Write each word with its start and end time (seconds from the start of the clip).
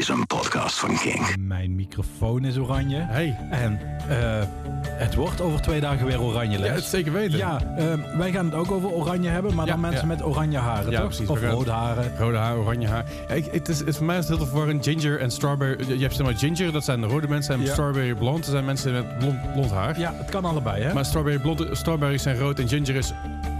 is 0.00 0.08
een 0.08 0.26
podcast 0.26 0.78
van 0.78 0.96
King. 0.98 1.36
Mijn 1.38 1.74
microfoon 1.74 2.44
is 2.44 2.56
oranje. 2.58 2.96
Hey. 3.08 3.36
En 3.50 3.80
eh, 4.08 4.42
het 4.86 5.14
wordt 5.14 5.40
over 5.40 5.62
twee 5.62 5.80
dagen 5.80 6.06
weer 6.06 6.20
oranje, 6.20 6.58
Les. 6.58 6.68
Ja, 6.68 6.74
het 6.74 6.84
zeker 6.84 7.12
weten. 7.12 7.38
Ja, 7.38 7.60
ehm, 7.76 7.98
wij 8.18 8.32
gaan 8.32 8.44
het 8.44 8.54
ook 8.54 8.70
over 8.70 8.88
oranje 8.90 9.28
hebben, 9.28 9.54
maar 9.54 9.66
Ja, 9.66 9.72
dan 9.72 9.80
mensen 9.80 10.00
ja. 10.00 10.06
met 10.06 10.24
oranje 10.24 10.58
haren, 10.58 10.90
Ja, 10.90 10.98
toch? 10.98 11.08
precies. 11.08 11.28
Of 11.28 11.40
rode 11.42 11.70
haren. 11.70 12.12
Rode 12.18 12.36
haar, 12.36 12.56
oranje 12.56 12.86
haar. 12.88 13.04
Ja, 13.28 13.34
ik, 13.34 13.44
het 13.52 13.68
is, 13.68 13.78
het 13.78 13.88
is 13.88 13.96
voor 13.96 14.06
mij 14.06 14.18
is 14.18 14.28
het 14.28 14.36
heel 14.38 14.46
verwarrend. 14.46 14.84
Ginger 14.84 15.20
en 15.20 15.30
strawberry. 15.30 15.88
Je 15.88 16.02
hebt 16.02 16.14
zeg 16.14 16.26
maar 16.26 16.36
ginger, 16.36 16.72
dat 16.72 16.84
zijn 16.84 17.00
de 17.00 17.06
rode 17.06 17.28
mensen. 17.28 17.54
En 17.54 17.60
Ja. 17.60 17.72
strawberry 17.72 18.14
blond, 18.14 18.36
dat 18.42 18.50
zijn 18.50 18.64
mensen 18.64 18.92
met 18.92 19.18
blond, 19.18 19.52
blond 19.52 19.70
haar. 19.70 19.98
Ja, 19.98 20.12
het 20.16 20.30
kan 20.30 20.44
allebei, 20.44 20.82
hè? 20.82 20.92
Maar 20.94 21.04
strawberry 21.04 21.38
blond, 21.38 21.66
strawberries 21.72 22.22
zijn 22.22 22.38
rood 22.38 22.58
en 22.58 22.68
ginger 22.68 22.94
is... 22.94 23.10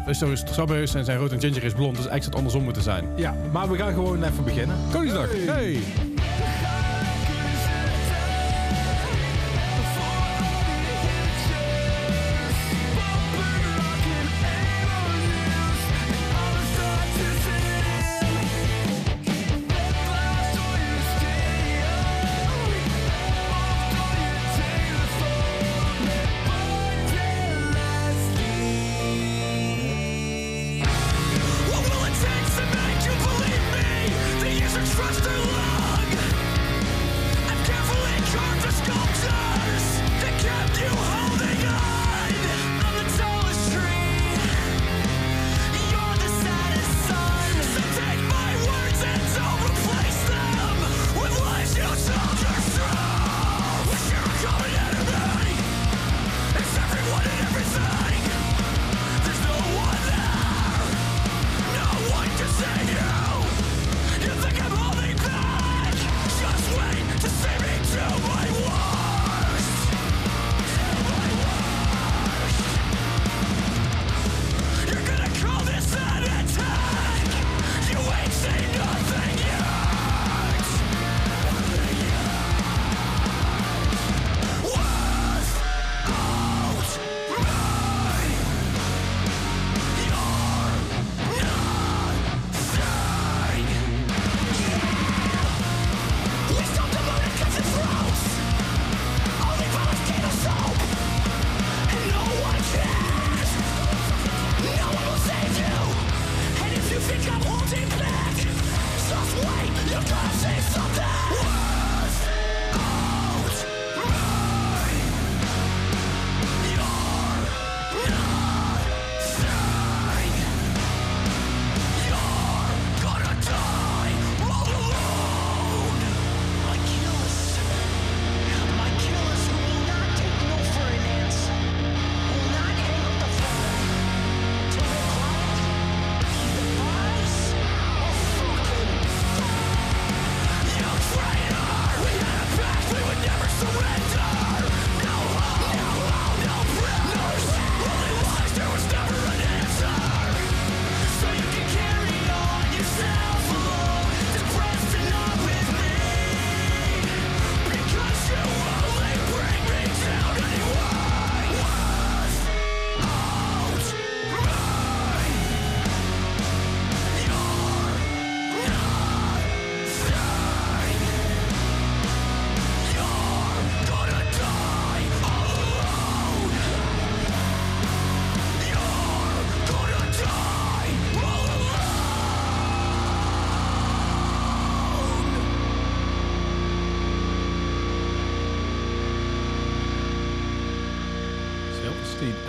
eh, 0.07 0.15
Sorry, 0.15 0.37
strawberries 0.37 0.91
zijn, 0.91 1.05
zijn 1.05 1.19
rood 1.19 1.33
en 1.33 1.41
ginger 1.41 1.65
is 1.65 1.73
blond. 1.73 1.97
Dus 1.97 2.07
eigenlijk 2.07 2.23
zou 2.23 2.27
het 2.27 2.37
andersom 2.37 2.63
moeten 2.65 2.83
zijn. 2.83 3.05
Ja, 3.17 3.35
maar 3.53 3.71
we 3.71 3.77
gaan 3.77 3.93
gewoon 3.93 4.23
even 4.23 4.45
beginnen. 4.45 4.77
Koningsdag. 4.93 5.29
Hey. 5.47 5.79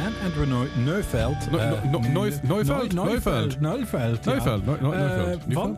En 0.06 0.14
Andrew 0.26 0.46
Neuveld. 0.86 1.36
Eh, 1.46 1.52
Neuveld? 1.52 1.92
Neu- 1.92 2.10
Neuveld. 2.14 2.44
Neuveld. 2.44 3.60
Neuveld. 3.62 4.66
Neu- 4.66 4.78
Neu- 4.82 4.94
Eh. 5.32 5.36
Van? 5.50 5.78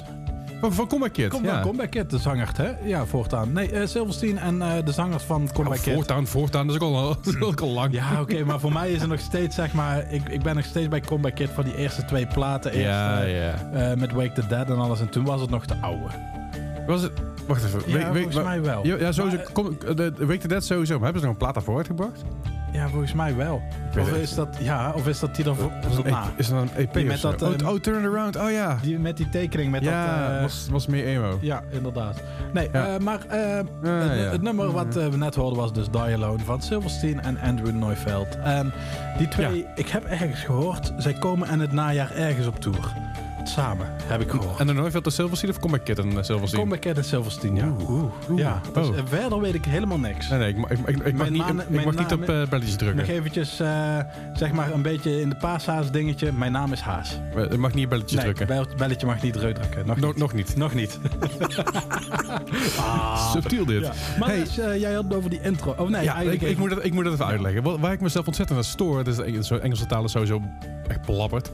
Van, 0.62 0.74
van 0.74 0.88
Comeback 0.88 1.14
Kid. 1.14 1.28
Kom, 1.30 1.44
ja. 1.44 1.62
Comeback 1.62 1.90
Kid, 1.92 2.10
de 2.10 2.18
zanger, 2.18 2.50
hè? 2.56 2.72
Ja, 2.84 3.06
voortaan. 3.06 3.54
Nee, 3.54 3.72
eh 3.72 3.88
Silverstein 3.88 4.38
en 4.38 4.60
de 4.86 4.92
zangers 4.92 5.24
van 5.24 5.50
Comeback 5.54 5.78
Oh, 5.78 5.84
Kid. 5.84 5.94
voortaan, 5.94 6.28
voortaan. 6.28 6.68
Dat 6.68 6.76
is 6.76 6.82
ook 6.82 6.94
al, 6.96 7.08
dat 7.24 7.26
is 7.36 7.42
ook 7.42 7.62
al 7.62 7.70
lang. 7.70 7.94
Ja, 7.94 8.22
oké, 8.22 8.44
maar 8.44 8.60
voor 8.60 8.74
mij 8.74 8.92
is 8.92 9.02
er 9.02 9.08
nog 9.08 9.20
steeds, 9.20 9.56
zeg 9.56 9.74
maar... 9.74 10.12
Ik, 10.12 10.30
ik 10.30 10.42
ben 10.44 10.56
nog 10.56 10.66
steeds 10.66 10.88
bij 10.88 11.02
Comeback 11.02 11.36
Kid 11.36 11.50
voor 11.50 11.64
die 11.64 11.76
eerste 11.76 12.06
twee 12.06 12.28
platen. 12.28 12.72
Eerst, 12.72 12.86
Ja, 12.86 13.22
ja. 13.22 13.54
met 13.98 14.12
Wake 14.12 14.32
the 14.32 14.48
Dead 14.48 14.70
en 14.70 14.78
alles. 14.78 15.00
En 15.00 15.10
toen 15.10 15.26
was 15.26 15.42
het 15.42 15.50
nog 15.50 15.66
de 15.66 15.76
oude. 15.82 16.06
Was 16.88 17.02
het... 17.02 17.12
Wacht 17.48 17.64
even. 17.64 17.82
Ja, 17.86 18.14
volgens 18.14 18.36
mij 18.36 18.62
wel. 18.62 18.86
Ja, 18.86 18.96
ja 18.98 19.12
sowieso. 19.12 19.38
Maar, 19.38 19.52
kom, 19.52 19.78
de, 19.96 20.12
de 20.18 20.26
Week 20.26 20.40
the 20.42 20.48
Dead 20.48 20.64
sowieso. 20.64 20.94
Maar 20.96 21.04
hebben 21.04 21.20
ze 21.22 21.26
nog 21.28 21.36
een 21.36 21.42
plaat 21.42 21.54
daarvoor 21.54 21.78
uitgebracht? 21.78 22.22
Ja, 22.72 22.90
volgens 22.90 23.14
mij 23.14 23.36
wel. 23.36 23.62
weet 23.94 24.04
Of 24.04 24.12
is 24.14 24.36
dat, 24.36 24.58
ja, 24.60 24.92
of 24.96 25.08
is 25.08 25.20
dat 25.20 25.36
die 25.36 25.46
dan 25.46 25.56
voor, 25.56 25.72
Is 25.90 25.96
dat 25.96 26.06
een 26.06 26.12
na? 26.12 26.24
Is 26.38 26.48
dat 26.50 26.62
een 26.62 26.70
EP 26.76 27.04
Met 27.06 27.22
dat, 27.22 27.42
oh, 27.42 27.54
eh, 27.60 27.68
oh, 27.70 27.80
Turn 27.80 28.06
Around. 28.06 28.36
Oh 28.36 28.52
ja. 28.52 28.78
Die, 28.82 29.00
met 29.00 29.18
die 29.18 29.30
tekening, 29.30 29.72
met 29.72 29.84
ja, 29.84 30.26
dat... 30.28 30.36
eh, 30.36 30.42
was, 30.42 30.68
was 30.72 30.88
meer 30.88 31.06
emo. 31.06 31.38
Ja, 31.42 31.64
inderdaad. 31.70 32.22
Nee, 32.54 32.70
Ja. 32.72 32.88
eh, 32.94 33.00
maar 33.00 33.26
eh, 33.26 33.58
het, 33.82 34.32
het 34.32 34.42
nummer 34.42 34.72
wat 34.72 34.96
eh, 34.96 35.08
we 35.08 35.18
net 35.18 35.36
hoorden 35.36 35.60
was 35.60 35.74
dus 35.74 35.90
Die 35.90 36.02
Alone 36.02 36.44
van 36.44 36.62
Silverstein 36.62 37.22
en 37.22 37.38
Andrew 37.40 37.76
Neufeld. 37.76 38.38
En 38.44 38.74
die 39.18 39.28
twee, 39.28 39.66
ik 39.76 39.88
heb 39.90 40.06
ergens 40.06 40.44
gehoord, 40.44 40.94
zij 40.98 41.14
komen 41.14 41.50
in 41.50 41.60
het 41.60 41.72
najaar 41.72 42.12
ergens 42.12 42.48
op 42.48 42.60
tour. 42.60 42.94
Samen, 43.48 43.88
heb 44.04 44.22
ik 44.22 44.30
gehoord. 44.30 44.60
En 44.60 44.68
dan 44.68 44.76
Neuveld 44.76 45.04
de 45.04 45.10
Silverstein 45.10 45.52
of 45.52 45.60
Comeback 45.60 45.86
Kid 45.86 46.00
en 46.00 46.26
Silverstein? 46.26 46.62
Comeback 46.62 46.82
Kid 46.82 46.98
en 46.98 47.04
Silverstein, 47.04 47.56
ja. 47.56 47.66
Oeh. 47.68 47.90
Oeh. 47.90 48.04
Oeh. 48.30 48.40
ja 48.40 48.62
dus, 48.74 48.88
Oh. 48.88 48.98
eh, 48.98 49.04
verder 49.06 49.40
weet 49.42 49.54
ik 49.54 49.66
helemaal 49.66 50.00
niks. 50.00 50.30
Nee, 50.30 50.40
nee, 50.40 50.50
ik, 50.50 50.58
mag- 50.58 50.70
ik, 50.70 50.78
ik, 50.78 50.88
ik 50.88 50.96
mag 51.04 51.14
Mijn 51.14 51.32
niet, 51.32 51.42
naam- 51.46 51.60
ik, 51.60 51.86
mag 51.86 51.96
niet 51.96 52.12
op 52.14 52.22
eh 52.22 52.28
belletjes 52.50 52.76
drukken. 52.76 52.98
Nog 52.98 53.08
eventjes, 53.08 53.60
eh, 53.60 53.98
zeg 54.34 54.52
maar, 54.52 54.74
een 54.74 54.82
beetje 54.82 55.22
in 55.22 55.30
de 55.30 55.36
paashaas 55.36 55.92
dingetje. 55.92 56.32
Mijn 56.32 56.52
naam 56.52 56.72
is 56.72 56.80
Haas. 56.82 57.20
Eh, 57.36 57.44
Ik 57.44 57.58
mag 57.58 57.74
niet 57.74 57.84
op 57.84 57.90
belletjes 57.90 58.24
Nee, 58.24 58.34
drukken. 58.34 58.48
bel- 58.48 58.76
belletje 58.78 59.06
mag 59.06 59.22
niet 59.22 59.34
drukken. 59.34 59.86
Nog 59.86 59.98
No- 60.00 60.08
niet. 60.08 60.18
nog 60.18 60.34
niet. 60.34 60.56
Nog 60.56 60.74
niet. 60.74 61.00
Subtiel 63.34 63.66
dit. 63.66 63.82
Ja. 63.82 63.92
Maar 64.20 64.30
Hey. 64.30 64.40
dus, 64.44 64.58
eh, 64.58 64.80
jij 64.80 64.94
had 64.94 65.04
het 65.04 65.14
over 65.14 65.30
die 65.30 65.42
intro. 65.42 65.76
Oh 65.78 65.90
nee, 65.90 66.04
Ja, 66.04 66.20
ik, 66.20 66.42
ik, 66.42 66.58
moet 66.58 66.70
dat, 66.70 66.86
ik 66.86 66.94
moet 66.94 67.04
dat 67.04 67.14
even 67.14 67.26
uitleggen. 67.26 67.80
Waar 67.80 67.92
ik 67.94 68.02
mezelf 68.02 68.26
ontzettend 68.28 68.58
aan 68.58 68.64
stoor, 68.64 69.04
dus 69.04 69.18
Engelse, 69.20 69.86
taal 69.88 70.04
is 70.04 70.12
sowieso 70.12 70.42
echt 70.88 71.06
belabberd. 71.06 71.50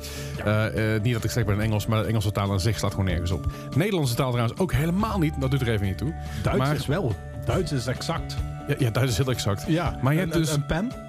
Eh, 0.46 0.96
eh, 0.96 1.02
niet 1.02 1.14
dat 1.22 1.36
ik 1.36 1.46
ben 1.46 1.56
in 1.56 1.62
Engels, 1.62 1.83
Engels, 1.84 1.96
maar 1.96 2.02
de 2.02 2.08
Engelse 2.08 2.32
taal 2.32 2.52
aan 2.52 2.60
zich 2.60 2.78
slaat 2.78 2.92
gewoon 2.92 3.06
nergens 3.06 3.32
op. 3.32 3.46
Nederlandse 3.76 4.16
taal 4.16 4.32
trouwens 4.32 4.60
ook 4.60 4.74
helemaal 4.74 5.20
niet, 5.20 5.34
dat 5.40 5.52
doet 5.52 5.62
er 5.62 5.70
even 5.70 5.86
niet 5.86 5.98
toe. 5.98 6.14
Duits 6.44 6.58
maar, 6.60 6.76
is 6.76 6.86
wel. 6.86 7.16
Duits 7.46 7.72
is 7.72 7.88
exact. 7.88 8.36
Ja, 8.68 8.76
ja 8.78 8.90
Duits 8.90 9.12
is 9.12 9.18
heel 9.18 9.30
exact. 9.32 9.64
Ja, 9.68 9.98
Maar 10.02 10.14
je 10.14 10.20
hebt 10.20 10.34
dus- 10.34 10.54
een, 10.54 10.66
pen? 10.66 10.92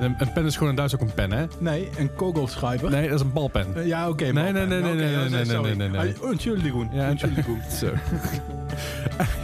Een, 0.00 0.14
een 0.18 0.32
pen 0.32 0.44
is 0.44 0.54
gewoon 0.54 0.68
in 0.68 0.74
Duits 0.76 0.94
ook 0.94 1.00
een 1.00 1.14
pen, 1.14 1.32
hè? 1.32 1.44
Nee, 1.58 1.88
een 1.98 2.14
kogelschrijver. 2.14 2.90
Nee, 2.90 3.08
dat 3.08 3.14
is 3.18 3.24
een 3.24 3.32
balpen. 3.32 3.66
Eh, 3.76 3.86
Ja, 3.86 4.08
oké. 4.08 4.22
Nee, 4.24 4.32
maar- 4.32 4.52
nee, 4.52 4.66
nee, 4.66 4.80
nee, 4.82 4.94
nee, 4.94 5.10
ja, 5.10 5.18
nee, 5.28 5.44
nee, 5.44 5.58
nee, 5.60 5.74
nee, 5.74 5.88
nee. 5.88 6.14
Ah, 6.22 6.30
Entschuldigung. 6.30 6.88
Ja, 6.92 7.08
Entschuldigung. 7.08 7.62
Zo. 7.80 7.86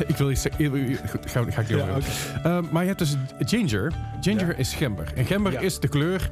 ik 0.07 0.17
wil 0.17 0.31
iets 0.31 0.43
zeggen. 0.43 0.97
Ga, 1.25 1.45
ga 1.49 1.61
ik 1.61 1.69
Ja, 1.69 1.77
over. 1.77 1.95
oké. 1.95 2.49
Eh, 2.49 2.59
maar 2.71 2.83
je 2.83 2.89
hebt 2.89 2.99
dus 2.99 3.17
ginger. 3.39 3.93
Ginger 4.21 4.47
Ja. 4.49 4.55
is 4.55 4.75
gember. 4.75 5.13
En 5.15 5.25
gember 5.25 5.53
Ja. 5.53 5.61
is 5.61 5.81
de 5.81 5.89
kleur 5.89 6.31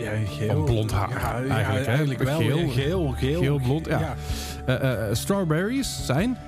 Ja, 0.00 0.10
geel. 0.26 0.48
Van 0.56 0.64
blond 0.64 0.92
haar, 0.92 1.46
Ja, 1.46 1.64
eigenlijk, 1.68 2.22
wel. 2.22 2.38
Geel. 2.38 2.68
Geel, 2.68 3.08
geel, 3.16 3.40
geel. 3.40 3.58
Blond, 3.58 3.86
ja. 3.86 3.98
Ja, 4.00 4.14
eh, 4.66 5.08
eh, 5.08 5.14
strawberries 5.14 6.06
zijn. 6.06 6.38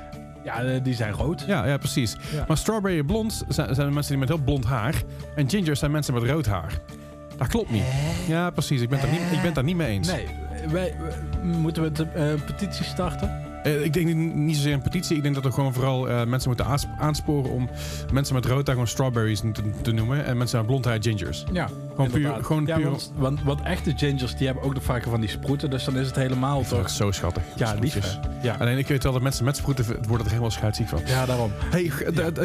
Ja, 0.44 0.62
eh, 0.62 0.82
die 0.82 0.94
zijn 0.94 1.12
rood. 1.12 1.44
Ja, 1.46 1.66
ja 1.66 1.76
precies. 1.76 2.16
Maar 2.48 2.56
strawberry 2.56 3.02
blond 3.02 3.44
zijn, 3.48 3.74
zijn 3.74 3.92
mensen 3.92 4.10
die 4.12 4.20
met 4.20 4.28
heel 4.28 4.44
blond 4.44 4.64
haar. 4.64 4.94
En 5.36 5.50
ginger 5.50 5.76
zijn 5.76 5.90
mensen 5.90 6.14
met 6.14 6.22
rood 6.22 6.46
haar. 6.46 6.78
Dat 7.36 7.46
klopt 7.46 7.70
niet. 7.70 7.84
Ja, 8.28 8.50
precies. 8.50 8.80
Ik 8.80 8.88
ben, 8.88 8.98
het 8.98 9.10
daar 9.10 9.20
niet, 9.20 9.32
ik 9.32 9.42
ben 9.42 9.52
daar 9.54 9.64
niet 9.64 9.76
mee 9.76 9.88
eens. 9.88 10.08
Nee, 10.08 10.26
wij, 10.70 10.94
wij- 11.00 11.42
moeten 11.42 11.82
we 11.82 11.92
de 11.92 12.04
eh, 12.14 12.24
petitie 12.46 12.84
starten? 12.84 13.40
Eh, 13.62 13.84
ik 13.84 13.92
denk 13.92 14.14
niet, 14.14 14.56
zozeer 14.56 14.72
een 14.72 14.82
petitie. 14.82 15.16
Ik 15.16 15.22
denk 15.22 15.34
dat 15.34 15.44
we 15.44 15.52
gewoon 15.52 15.72
vooral 15.74 16.08
eh, 16.08 16.24
mensen 16.24 16.48
moeten 16.48 16.66
aans- 16.66 16.86
aansporen 16.98 17.50
om 17.50 17.68
mensen 18.12 18.34
met 18.34 18.44
rood 18.46 18.56
haar 18.66 18.74
gewoon 18.74 18.86
strawberries 18.86 19.40
te, 19.40 19.52
te 19.82 19.92
noemen. 19.92 20.24
En 20.24 20.36
mensen 20.36 20.58
met 20.58 20.66
blond 20.66 20.84
haar 20.84 20.96
gingers. 21.00 21.44
Ja, 21.52 21.68
Gewoon 21.94 22.10
puur- 22.10 22.34
gewoon 22.44 22.66
ja, 22.66 22.76
puur- 22.76 22.84
Want, 22.90 23.12
want, 23.16 23.42
want 23.42 23.60
echte 23.62 23.92
gingers 23.96 24.36
die 24.36 24.46
hebben 24.46 24.64
ook 24.64 24.74
nog 24.74 24.82
vaker 24.82 25.10
van 25.10 25.20
die 25.20 25.28
sproeten, 25.28 25.70
dus 25.70 25.84
dan 25.84 25.96
is 25.96 26.06
het 26.06 26.16
helemaal 26.16 26.60
Ik 26.60 26.66
toch... 26.66 26.90
zo 26.90 27.10
schattig. 27.10 27.42
Ja, 27.56 27.74
lief. 27.80 27.90
Sproetjes. 27.90 28.18
hè? 28.22 28.46
Ja. 28.48 28.56
Alleen 28.58 28.78
ik 28.78 28.86
weet 28.88 29.02
wel 29.02 29.12
dat 29.12 29.22
mensen 29.22 29.44
met 29.44 29.56
sproeten 29.56 29.84
worden 30.08 30.20
er 30.24 30.30
helemaal 30.30 30.50
scheidsziek 30.50 30.88
van. 30.88 31.00
ja, 31.06 31.26
daarom. 31.26 31.50
Hey, 31.70 31.90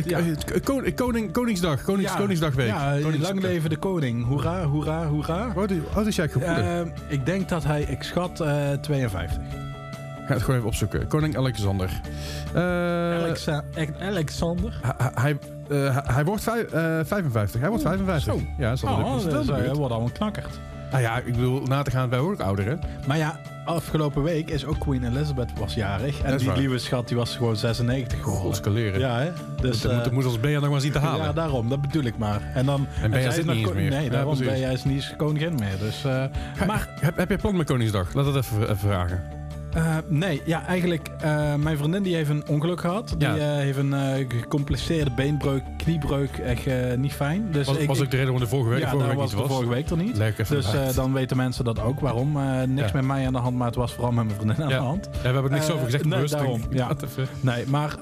Ja. 0.05 0.19
eh, 0.19 0.61
kon- 0.63 0.93
koning, 0.95 1.31
Koningsdag, 1.31 1.83
Konings. 1.83 2.15
Koningsdagweek. 2.15 2.73
Konings- 3.01 3.23
lang 3.27 3.41
leven 3.41 3.69
de 3.69 3.77
koning. 3.77 4.25
Hoera, 4.25 4.65
hoera, 4.65 5.07
hoera. 5.07 5.51
Hoe 5.53 5.67
oud 5.93 6.07
is- 6.07 6.15
jij 6.15 6.29
gevoelig? 6.29 6.87
Ik 7.07 7.25
denk 7.25 7.49
dat 7.49 7.63
hij, 7.63 7.81
ik 7.81 8.03
schat, 8.03 8.39
eh 8.39 8.71
52. 8.81 9.37
Ga 10.27 10.33
het 10.33 10.41
gewoon 10.41 10.55
even 10.55 10.67
opzoeken. 10.69 11.07
Koning 11.07 11.37
Alexander. 11.37 11.89
Alexa- 12.55 13.63
Alexander. 14.01 14.79
hij- 15.13 15.37
eh, 15.69 15.97
hij- 16.03 16.25
wordt 16.25 16.43
vijf- 16.43 16.71
eh, 16.71 16.99
55. 17.03 17.59
Hij 17.61 17.69
wordt 17.69 17.85
Oeh, 17.85 17.93
55. 17.95 18.33
zo. 18.33 18.39
Ja, 18.57 18.69
dat 18.69 18.77
is 18.77 18.83
Oh. 18.83 19.65
Dat 19.65 19.77
wordt 19.77 19.93
allemaal 19.93 20.11
knakkerd. 20.13 20.59
Nou 20.91 21.01
ja, 21.01 21.17
ik 21.17 21.25
bedoel, 21.35 21.61
na 21.61 21.81
te 21.81 21.91
gaan 21.91 22.09
bij 22.09 22.19
ook 22.19 22.39
ouder, 22.39 22.65
hè? 22.65 22.75
Maar 23.07 23.17
ja, 23.17 23.39
afgelopen 23.65 24.23
week 24.23 24.49
is 24.49 24.65
ook 24.65 24.79
Queen 24.79 25.03
Elizabeth 25.03 25.49
was 25.59 25.73
jarig. 25.73 26.21
En 26.21 26.37
die 26.37 26.47
waar. 26.47 26.57
lieve 26.57 26.77
schat 26.77 27.07
die 27.07 27.17
was 27.17 27.35
gewoon 27.35 27.55
96 27.55 28.23
geworden. 28.23 28.99
Ja, 28.99 29.19
hè? 29.19 29.31
Dus, 29.61 29.81
dat 29.81 29.93
moet, 29.93 30.05
eh, 30.05 30.11
moet 30.11 30.25
ons 30.25 30.39
Bea 30.39 30.59
nog 30.59 30.69
maar 30.69 30.81
zien 30.81 30.91
te 30.91 30.99
halen. 30.99 31.25
Ja, 31.25 31.33
daarom. 31.33 31.69
Dat 31.69 31.81
bedoel 31.81 32.03
ik 32.03 32.17
maar. 32.17 32.41
En 32.53 32.65
dan... 32.65 32.87
En 33.01 33.11
Bea 33.11 33.31
zit 33.31 33.45
niet 33.45 33.73
meer. 33.73 33.89
Nee, 33.89 34.03
Ja, 34.03 34.09
daarom 34.09 34.35
precies. 34.35 34.51
ben 34.51 34.59
jij 34.59 34.73
is 34.73 34.83
niet 34.83 35.13
koningin 35.17 35.55
meer. 35.55 35.77
Dus, 35.79 36.01
maar 36.67 36.87
heb, 36.99 37.17
heb 37.17 37.29
je 37.29 37.37
plan 37.37 37.57
met 37.57 37.65
Koningsdag? 37.65 38.13
Laat 38.13 38.25
dat 38.25 38.35
even, 38.35 38.61
even 38.61 38.77
vragen. 38.77 39.23
Eh, 39.77 39.97
nee, 40.07 40.41
ja, 40.45 40.65
eigenlijk... 40.65 41.09
eh, 41.21 41.55
mijn 41.55 41.77
vriendin 41.77 42.03
die 42.03 42.15
heeft 42.15 42.29
een 42.29 42.43
ongeluk 42.47 42.79
gehad. 42.81 43.15
Die 43.17 43.27
Ja. 43.27 43.35
eh, 43.35 43.41
heeft 43.43 43.77
een 43.77 43.93
gecompliceerde 44.29 45.11
beenbreuk, 45.15 45.63
kniebreuk. 45.77 46.37
Echt 46.37 46.65
niet 46.97 47.13
fijn. 47.13 47.51
Dus 47.51 47.67
Was, 47.67 47.77
ik, 47.77 47.87
was 47.87 48.01
ook 48.01 48.11
de 48.11 48.17
reden 48.17 48.31
waarom 48.31 48.49
de 48.49 48.55
vorige 48.55 48.69
week, 48.69 48.79
ja, 48.79 48.89
vorige 48.89 49.07
week 49.09 49.17
was 49.17 49.25
niet 49.33 49.35
de 49.41 49.47
was. 49.47 49.51
vorige 49.51 49.69
week 49.73 49.89
er 49.89 49.97
niet. 49.97 50.19
Even 50.19 50.45
Dus 50.55 50.95
dan 50.95 51.13
weten 51.13 51.37
mensen 51.37 51.65
dat 51.65 51.81
ook. 51.81 51.99
Waarom? 51.99 52.31
Niks 52.67 52.87
Ja. 52.91 52.93
met 52.97 53.05
mij 53.05 53.25
aan 53.25 53.33
de 53.33 53.39
hand, 53.39 53.55
maar 53.57 53.67
het 53.67 53.75
was 53.75 53.93
vooral 53.93 54.11
met 54.11 54.25
mijn 54.25 54.35
vriendin 54.37 54.63
aan 54.63 54.69
de 54.69 54.75
hand. 54.75 55.05
Ja, 55.11 55.17
we 55.17 55.23
hebben 55.27 55.43
er 55.43 55.51
niks 55.51 55.69
over 55.71 55.85
gezegd. 55.85 56.05
nee, 56.05 56.27
daarom, 56.27 56.61
ja. 56.69 56.87
Nee, 57.41 57.67
maar 57.67 57.95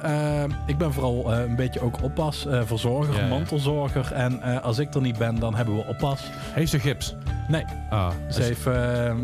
ik 0.68 0.78
ben 0.78 0.94
vooral 0.94 1.34
een 1.34 1.56
beetje 1.56 1.82
ook 1.82 2.04
oppas, 2.04 2.46
verzorger, 2.66 3.28
mantelzorger. 3.28 4.12
En 4.14 4.62
als 4.62 4.78
ik 4.80 4.94
er 4.94 5.02
niet 5.02 5.18
ben, 5.18 5.36
dan 5.40 5.56
hebben 5.56 5.76
we 5.76 5.86
oppas. 5.88 6.22
Heeft 6.54 6.72
ze 6.72 6.80
gips? 6.80 7.16
Nee, 7.48 7.64
Ah. 7.90 8.10
ze 8.30 8.42
heeft, 8.42 8.66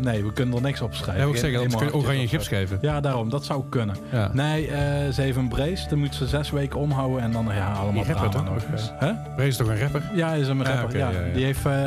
nee, 0.02 0.24
we 0.24 0.32
kunnen 0.32 0.54
er 0.54 0.62
niks 0.62 0.80
op 0.80 0.94
schrijven. 0.94 1.24
Ja, 1.26 1.30
ik 1.32 1.36
zeggen, 1.36 1.58
anders 1.60 1.76
kun 1.82 1.86
je 1.86 1.94
oranje 1.94 2.28
gips 2.28 2.41
geven. 2.48 2.78
Ja, 2.80 3.00
daarom. 3.00 3.30
Dat 3.30 3.44
zou 3.44 3.64
kunnen. 3.68 3.96
Ja. 4.12 4.30
Nee, 4.32 4.66
eh, 4.70 5.12
ze 5.12 5.20
heeft 5.22 5.36
een 5.36 5.48
brace. 5.48 5.88
Dan 5.88 5.98
moet 5.98 6.14
ze 6.14 6.26
zes 6.26 6.50
weken 6.50 6.78
omhouden 6.80 7.20
en 7.22 7.32
dan 7.32 7.46
ja, 7.54 7.72
allemaal 7.72 8.04
rapper 8.04 8.30
toch? 8.30 8.44
nog. 8.44 8.62
Hè? 8.98 9.12
Brace 9.34 9.48
is 9.48 9.56
toch 9.56 9.68
een 9.68 9.78
rapper? 9.80 10.02
Ja, 10.14 10.32
is 10.32 10.48
een 10.48 10.66
Ah, 10.66 10.74
rapper. 10.80 10.96
ja. 10.98 11.10
Die 11.34 11.44
heeft 11.44 11.66
eh, 11.66 11.86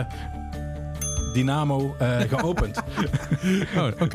Dynamo 1.33 1.95
eh, 1.99 2.17
geopend. 2.35 2.81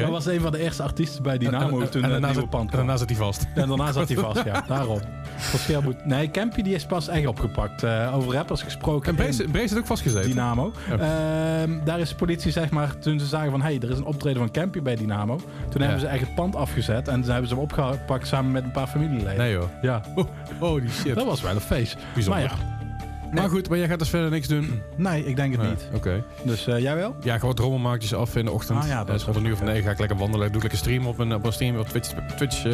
Oh, 0.01 0.09
was 0.09 0.27
een 0.27 0.41
van 0.41 0.53
de 0.53 0.59
eerste 0.59 0.83
artiesten 0.83 1.23
bij 1.23 1.39
Dynamo 1.39 1.77
En- 1.77 1.83
en- 1.85 1.91
toen 1.91 2.03
en 2.03 2.11
daarna 2.11 2.33
zit- 2.33 2.51
pand 2.51 2.71
En 2.71 2.77
daarna 2.77 2.97
zit 2.97 3.09
hij 3.09 3.19
vast. 3.19 3.47
En 3.55 3.69
daarna 3.69 3.93
zat 3.93 4.09
hij 4.09 4.17
vast, 4.17 4.45
ja. 4.45 4.65
Daarom. 4.69 5.01
Verschil 5.41 5.83
moet... 5.83 6.05
Nee, 6.07 6.31
Campy 6.31 6.63
die 6.63 6.75
is 6.75 6.85
pas 6.87 7.09
echt 7.09 7.27
opgepakt. 7.27 7.83
Eh, 7.83 8.17
over 8.17 8.33
rappers 8.33 8.63
gesproken. 8.63 9.17
En 9.19 9.27
in 9.41 9.51
Brace 9.51 9.69
zit 9.69 9.79
ook 9.79 9.87
vastgezeten. 9.87 10.31
Dynamo. 10.31 10.73
Ehm, 10.91 11.71
daar 11.85 12.01
is 12.01 12.09
de 12.09 12.15
politie, 12.15 12.53
zeg 12.53 12.71
maar, 12.71 12.99
toen 12.99 13.21
ze 13.21 13.27
zagen 13.27 13.51
van... 13.51 13.61
hé, 13.61 13.67
hey, 13.67 13.79
er 13.83 13.91
is 13.91 13.99
een 13.99 14.05
optreden 14.05 14.39
van 14.39 14.51
Campy 14.51 14.83
bij 14.83 14.97
Dynamo. 14.97 15.41
Toen 15.71 15.81
hebben 15.83 16.01
ze 16.01 16.07
echt 16.07 16.21
het 16.21 16.35
pand 16.35 16.57
afgezet. 16.57 17.09
En 17.09 17.21
toen 17.23 17.31
hebben 17.31 17.49
ze 17.49 17.55
hem 17.55 17.63
opgepakt 17.63 18.27
samen 18.27 18.51
met 18.53 18.65
een 18.65 18.71
paar 18.71 18.87
familieleden. 18.87 19.39
Nee 19.39 19.53
joh. 19.53 19.65
Ja, 19.83 20.01
Oh, 20.15 20.25
holy 20.61 20.89
shit. 20.89 21.15
dat 21.15 21.25
was 21.27 21.41
wel 21.41 21.55
een 21.55 21.61
feest. 21.61 21.97
Bijzonder. 22.15 22.43
Maar 22.43 22.51
ja, 22.51 23.41
Maar 23.41 23.49
goed, 23.49 23.69
maar 23.69 23.79
jij 23.79 23.89
gaat 23.89 23.99
dus 23.99 24.09
verder 24.09 24.31
niks 24.31 24.49
doen? 24.49 24.83
nee, 24.97 25.25
ik 25.27 25.37
denk 25.37 25.53
het 25.53 25.61
Nee, 25.61 25.71
niet. 25.71 25.89
Oké. 25.95 26.23
Dus 26.45 26.67
eh, 26.67 26.79
jij 26.79 26.95
wel? 26.97 27.15
Ja, 27.23 27.39
gewoon 27.39 27.57
rommelmaakjes 27.57 28.15
af 28.15 28.37
in 28.37 28.45
de 28.45 28.51
ochtend. 28.51 28.79
Ah, 28.83 28.89
ja, 28.89 28.99
dat 28.99 29.09
Eh, 29.09 29.15
is 29.15 29.23
rond 29.25 29.37
een 29.37 29.45
uur 29.45 29.53
of 29.53 29.63
negen 29.63 29.83
ga 29.83 29.91
ik 29.91 29.99
lekker 29.99 30.17
wandelen. 30.17 30.47
Doe 30.47 30.57
ik 30.57 30.63
lekker 30.63 30.79
stream 30.79 31.07
op 31.07 31.19
een, 31.19 31.35
op 31.35 31.45
een 31.47 31.53
stream. 31.53 31.79
Op 31.79 31.89
Twitch, 31.89 32.13
Twitch 32.37 32.67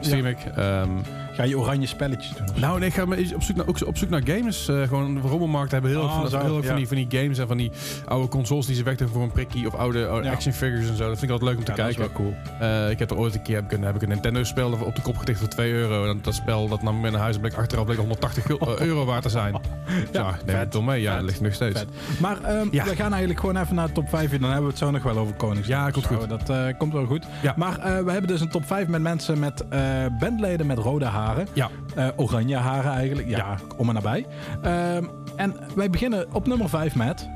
stream 0.00 0.26
ik. 0.26 0.38
Ehm, 0.56 0.88
Ga 1.34 1.42
je 1.42 1.58
oranje 1.58 1.86
spelletjes 1.86 2.32
doen? 2.36 2.46
nou, 2.60 2.78
nee, 2.78 2.88
ik 2.88 2.94
ga 2.94 3.04
me 3.04 3.30
op 3.34 3.42
zoek 3.42 3.56
naar, 3.56 3.66
ook 3.66 3.86
op 3.86 3.96
zoek 3.96 4.08
naar 4.08 4.22
games. 4.24 4.68
Eh, 4.68 4.82
gewoon 4.82 5.20
rommelmarkt 5.20 5.72
hebben 5.72 5.90
heel, 5.90 6.02
Ah, 6.08 6.26
veel, 6.26 6.40
heel 6.40 6.56
ja. 6.62 6.66
van, 6.66 6.76
die, 6.76 6.86
van 6.88 6.96
die 6.96 7.06
games 7.10 7.38
en 7.38 7.46
van 7.46 7.56
die 7.56 7.70
oude 8.06 8.28
consoles 8.28 8.66
die 8.66 8.74
ze 8.74 8.82
wegdoen 8.82 9.08
voor 9.08 9.22
een 9.22 9.32
prikkie. 9.32 9.66
Of 9.66 9.74
oude, 9.74 10.06
oude 10.06 10.26
Ja. 10.26 10.32
action 10.32 10.52
figures 10.54 10.88
en 10.88 10.96
zo. 10.96 11.08
Dat 11.08 11.18
vind 11.18 11.22
ik 11.22 11.30
altijd 11.30 11.50
leuk 11.50 11.58
om 11.58 11.64
te 11.64 11.70
Ja, 11.70 11.76
dat 11.76 11.88
is 11.88 11.96
kijken. 11.96 12.14
wel 12.24 12.32
cool. 12.58 12.70
Eh, 12.70 12.90
ik 12.90 12.98
heb 12.98 13.10
er 13.10 13.16
ooit 13.16 13.34
een 13.34 13.42
keer 13.42 13.54
heb 13.54 13.64
ik 13.64 13.72
een, 13.72 13.82
heb 13.82 13.94
ik 13.94 14.02
een 14.02 14.08
Nintendo 14.08 14.44
spel 14.44 14.72
op 14.72 14.94
de 14.94 15.02
kop 15.02 15.16
getikt 15.16 15.38
voor 15.38 15.48
2 15.48 15.72
euro. 15.72 16.10
En 16.10 16.18
dat 16.22 16.34
spel 16.34 16.68
dat 16.68 16.82
nam 16.82 17.00
mee 17.00 17.10
naar 17.10 17.20
huis 17.20 17.34
en 17.34 17.40
bleek 17.40 17.54
achteraf 17.54 17.84
bleek 17.84 17.98
180 17.98 18.44
gul- 18.44 18.58
eh, 18.78 18.86
euro 18.86 19.04
waard 19.04 19.22
te 19.22 19.28
zijn. 19.28 19.54
Ja, 20.12 20.36
nee, 20.46 20.56
vet. 20.56 20.82
mee. 20.82 21.00
Ja, 21.00 21.14
dat 21.16 21.24
ligt 21.24 21.40
nog 21.40 21.54
steeds. 21.54 21.78
Vet. 21.78 21.88
Maar 22.20 22.42
ehm, 22.42 22.68
we 22.70 22.78
gaan 22.96 23.10
eigenlijk 23.10 23.40
gewoon 23.40 23.56
even 23.56 23.74
naar 23.74 23.86
de 23.86 23.92
top 23.92 24.08
5. 24.08 24.32
En 24.32 24.40
dan 24.40 24.48
hebben 24.50 24.64
we 24.66 24.70
het 24.70 24.78
zo 24.78 24.90
nog 24.90 25.02
wel 25.02 25.16
over 25.18 25.34
Koningsdag. 25.34 25.76
Ja, 25.78 25.90
komt 25.90 26.06
goed. 26.06 26.28
Dat 26.28 26.76
komt 26.78 26.92
wel 26.92 27.06
goed. 27.06 27.24
Maar 27.56 27.74
we 28.04 28.10
hebben 28.10 28.26
dus 28.26 28.40
een 28.40 28.48
top 28.48 28.66
5 28.66 28.86
met 28.88 29.00
mensen 29.02 29.38
met 29.38 29.64
bandleden 30.18 30.66
met 30.66 30.78
rode 30.78 31.04
haren. 31.24 31.46
Ja. 31.52 31.68
Eh, 31.94 32.08
oranje 32.16 32.56
haren 32.56 32.92
eigenlijk. 32.92 33.28
Ja, 33.28 33.36
Ja. 33.38 33.56
om 33.76 33.88
en 33.88 33.94
nabij. 33.94 34.26
Ehm, 34.62 35.04
en 35.36 35.54
wij 35.74 35.90
beginnen 35.90 36.26
op 36.32 36.46
nummer 36.46 36.68
5 36.68 36.94
met... 36.94 37.28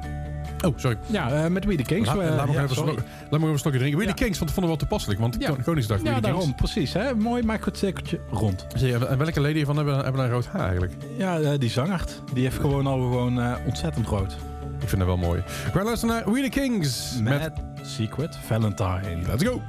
Oh, 0.67 0.73
sorry. 0.79 0.97
Ja, 1.07 1.31
eh, 1.31 1.51
met 1.51 1.65
We 1.65 1.75
The 1.75 1.83
Kings. 1.83 2.07
Laat, 2.09 2.19
Eh, 2.19 2.37
laat 2.37 2.47
me 2.47 2.53
ja, 2.53 2.63
even, 2.63 2.75
sorry. 2.77 2.93
slok- 2.93 3.05
laat 3.21 3.31
me 3.31 3.37
even 3.37 3.49
een 3.49 3.59
slokje 3.59 3.79
drinken. 3.79 4.01
Ja. 4.01 4.07
de 4.07 4.15
Kings, 4.15 4.39
want 4.39 4.51
dat 4.51 4.59
vonden 4.61 4.63
we 4.63 4.67
wel 4.69 4.77
toepasselijk. 4.77 5.21
Want 5.21 5.37
Ja. 5.39 5.49
Ko- 5.49 5.57
Koningsdag, 5.65 5.97
Ja, 5.99 6.05
de 6.05 6.11
Kings. 6.11 6.27
daarom. 6.27 6.55
Precies. 6.55 6.93
Hè? 6.93 7.15
Mooi, 7.15 7.43
maak 7.43 7.65
het 7.65 7.79
cirkeltje 7.79 8.21
rond. 8.31 8.67
En 8.83 9.19
welke 9.19 9.41
leden 9.41 9.57
hiervan 9.57 9.77
hebben, 9.77 9.95
hebben 10.05 10.25
een 10.25 10.31
rood 10.31 10.47
haar 10.47 10.61
eigenlijk? 10.63 10.93
Ja, 11.17 11.57
die 11.57 11.71
zangert. 11.71 12.23
Die 12.35 12.43
heeft 12.45 12.59
gewoon 12.61 12.87
al 12.87 12.99
gewoon 12.99 13.41
eh, 13.41 13.53
ontzettend 13.67 14.07
rood. 14.07 14.37
Ik 14.81 14.89
vind 14.89 14.99
dat 14.99 15.07
wel 15.07 15.17
mooi. 15.17 15.43
We 15.65 15.71
gaan 15.73 15.85
luisteren 15.85 16.15
naar 16.15 16.33
We 16.33 16.43
the 16.43 16.49
Kings. 16.49 17.19
Met, 17.23 17.39
Met, 17.41 17.53
Secret 17.87 18.37
Valentine. 18.47 19.19
Let's 19.27 19.45
go. 19.45 19.63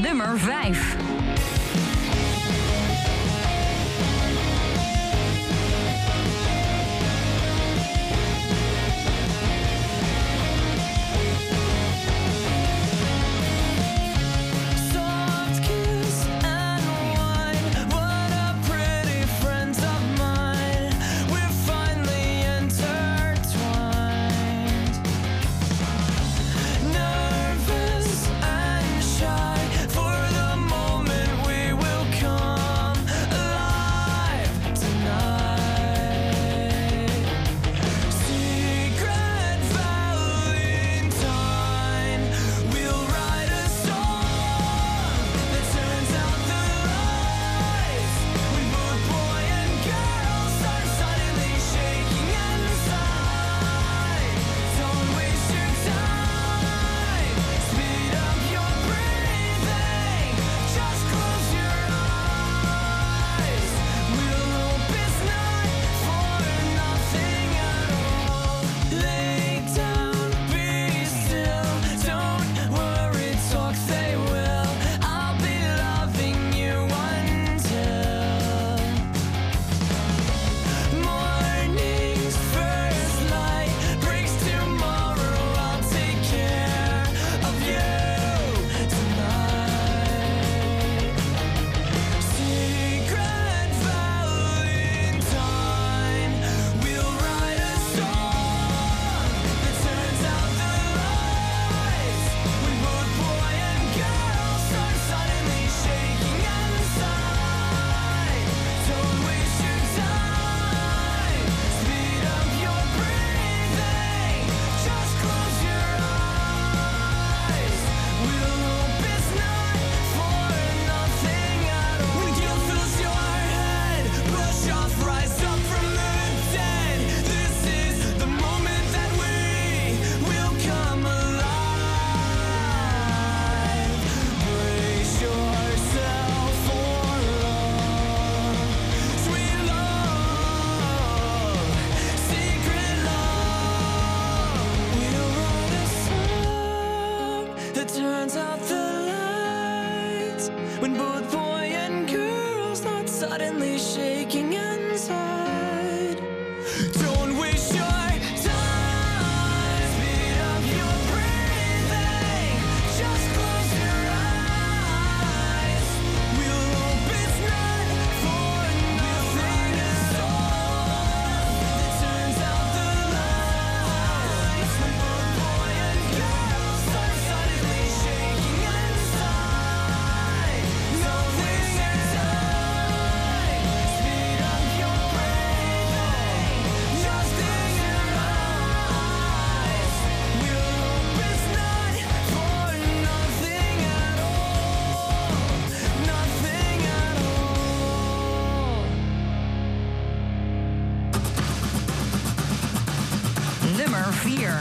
Nummer 0.00 0.38
5. 0.38 0.96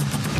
4. 0.02 0.31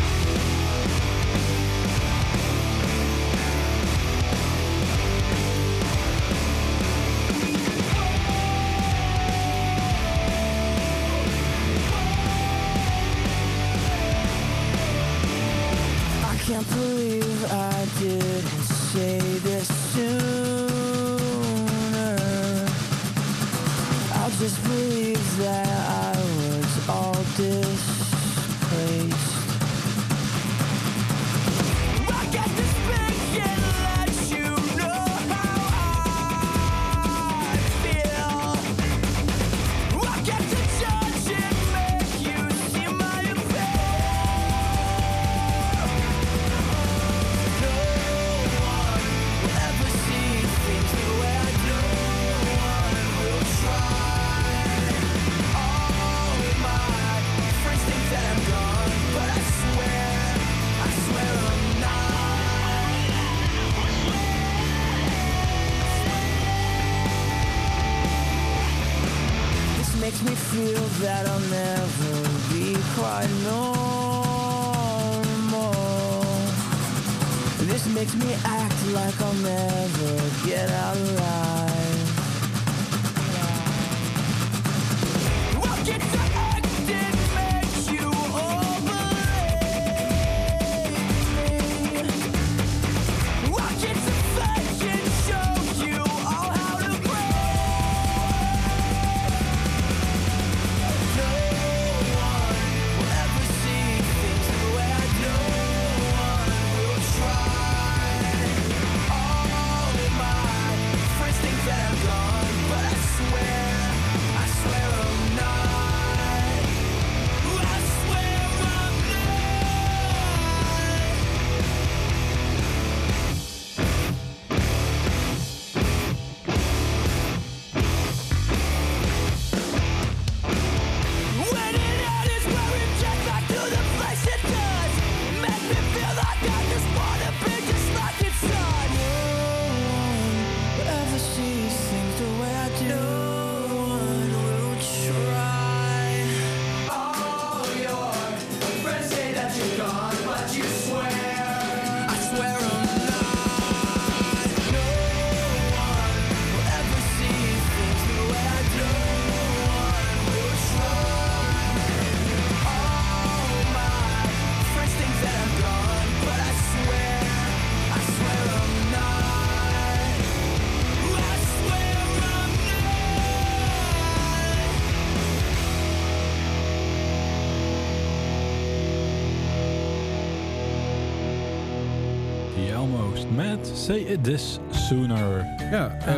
Met 183.34 183.70
Say 183.74 183.96
It 183.98 184.24
This 184.24 184.58
Sooner. 184.70 185.46
Ja, 185.70 185.90
eh, 186.06 186.14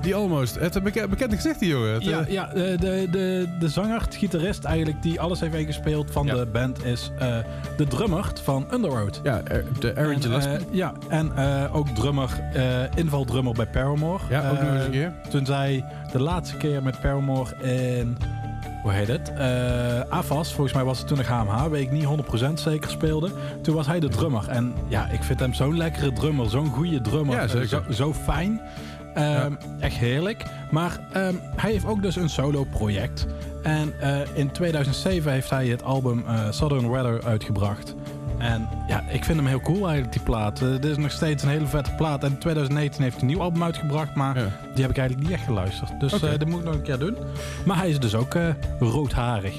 die 0.00 0.14
Almost. 0.14 0.58
Het 0.58 0.82
beke- 0.82 1.08
bekende 1.08 1.36
gezicht, 1.36 1.58
die 1.60 1.68
jongen. 1.68 1.92
Het, 1.94 2.04
Ja, 2.04 2.20
eh, 2.20 2.32
ja 2.32 2.46
de, 2.46 2.76
de, 2.80 3.06
de, 3.10 3.48
de 3.58 3.68
zanger, 3.68 4.06
de 4.10 4.16
gitarist 4.16 4.64
eigenlijk, 4.64 5.02
die 5.02 5.20
alles 5.20 5.40
heeft 5.40 5.54
ingespeeld 5.54 6.10
van 6.10 6.26
Ja. 6.26 6.34
de 6.34 6.46
band, 6.46 6.84
is 6.84 7.10
eh, 7.18 7.36
de 7.76 7.86
drummer 7.86 8.32
van 8.42 8.66
Underworld. 8.72 9.20
ja, 9.22 9.42
de 9.78 9.96
Aaron 9.96 10.12
En, 10.12 10.22
Gillespie. 10.22 10.52
eh, 10.52 10.62
ja, 10.70 10.92
en 11.08 11.32
eh, 11.36 11.76
ook 11.76 11.88
drummer, 11.88 12.40
eh 12.54 12.64
invaldrummer 12.94 13.54
bij 13.54 13.66
Paramore. 13.66 14.22
ja, 14.30 14.50
ook 14.50 14.60
nog 14.60 14.68
eens 14.70 14.78
een 14.80 14.84
Eh, 14.86 14.90
keer. 14.90 15.12
Toen 15.30 15.46
zij 15.46 15.84
de 16.12 16.20
laatste 16.20 16.56
keer 16.56 16.82
met 16.82 17.00
Paramore 17.00 17.50
in, 17.62 18.16
hoe 18.82 18.92
heet 18.92 19.08
het? 19.08 19.32
Eh 19.32 20.00
AFAS, 20.08 20.52
volgens 20.52 20.74
mij 20.74 20.84
was 20.84 20.98
het 20.98 21.06
toen 21.06 21.16
nog 21.16 21.26
HMH, 21.26 21.66
weet 21.66 21.82
ik 21.82 21.90
niet 21.90 22.06
100% 22.50 22.52
zeker 22.54 22.90
speelde. 22.90 23.30
Toen 23.62 23.74
was 23.74 23.86
hij 23.86 24.00
de 24.00 24.08
drummer. 24.08 24.48
En 24.48 24.74
ja, 24.88 25.08
ik 25.08 25.22
vind 25.22 25.40
hem 25.40 25.54
zo'n 25.54 25.76
lekkere 25.76 26.12
drummer, 26.12 26.50
zo'n 26.50 26.66
goede 26.66 27.00
drummer. 27.00 27.34
Ja, 27.34 27.46
zeker. 27.46 27.68
Zo, 27.68 27.82
zo 27.92 28.14
fijn. 28.14 28.60
Ehm, 29.14 29.52
Echt 29.80 29.96
heerlijk. 29.96 30.44
Maar 30.70 31.00
ehm, 31.12 31.34
hij 31.56 31.70
heeft 31.72 31.86
ook 31.86 32.02
dus 32.02 32.16
een 32.16 32.28
solo 32.30 32.64
project. 32.64 33.26
En 33.62 33.92
eh, 34.00 34.18
in 34.34 34.50
2007 34.50 35.32
heeft 35.32 35.50
hij 35.50 35.66
het 35.66 35.82
album 35.82 36.24
eh, 36.26 36.50
Southern 36.50 36.90
Weather 36.90 37.24
uitgebracht. 37.24 37.94
En 38.40 38.68
ja, 38.88 39.02
ik 39.08 39.24
vind 39.24 39.38
hem 39.38 39.46
heel 39.46 39.60
cool 39.60 39.82
eigenlijk, 39.84 40.12
die 40.12 40.22
plaat. 40.22 40.60
Eh, 40.62 40.68
dit 40.68 40.84
is 40.84 40.96
nog 40.96 41.10
steeds 41.10 41.42
een 41.42 41.48
hele 41.48 41.66
vette 41.66 41.90
plaat. 41.96 42.24
En 42.24 42.30
in 42.30 42.38
2019 42.38 43.02
heeft 43.02 43.14
hij 43.14 43.22
een 43.22 43.28
nieuw 43.34 43.40
album 43.44 43.62
uitgebracht, 43.62 44.14
maar 44.14 44.38
Ja. 44.38 44.44
die 44.74 44.82
heb 44.82 44.90
ik 44.90 44.98
eigenlijk 44.98 45.28
niet 45.28 45.36
echt 45.38 45.44
geluisterd. 45.46 46.00
Dus 46.00 46.12
Oké. 46.12 46.26
eh, 46.28 46.38
dat 46.38 46.48
moet 46.48 46.58
ik 46.58 46.64
nog 46.64 46.74
een 46.74 46.82
keer 46.82 46.98
doen. 46.98 47.16
Maar 47.64 47.76
hij 47.76 47.90
is 47.90 47.98
dus 48.00 48.14
ook 48.14 48.34
eh, 48.34 48.48
roodharig. 48.80 49.54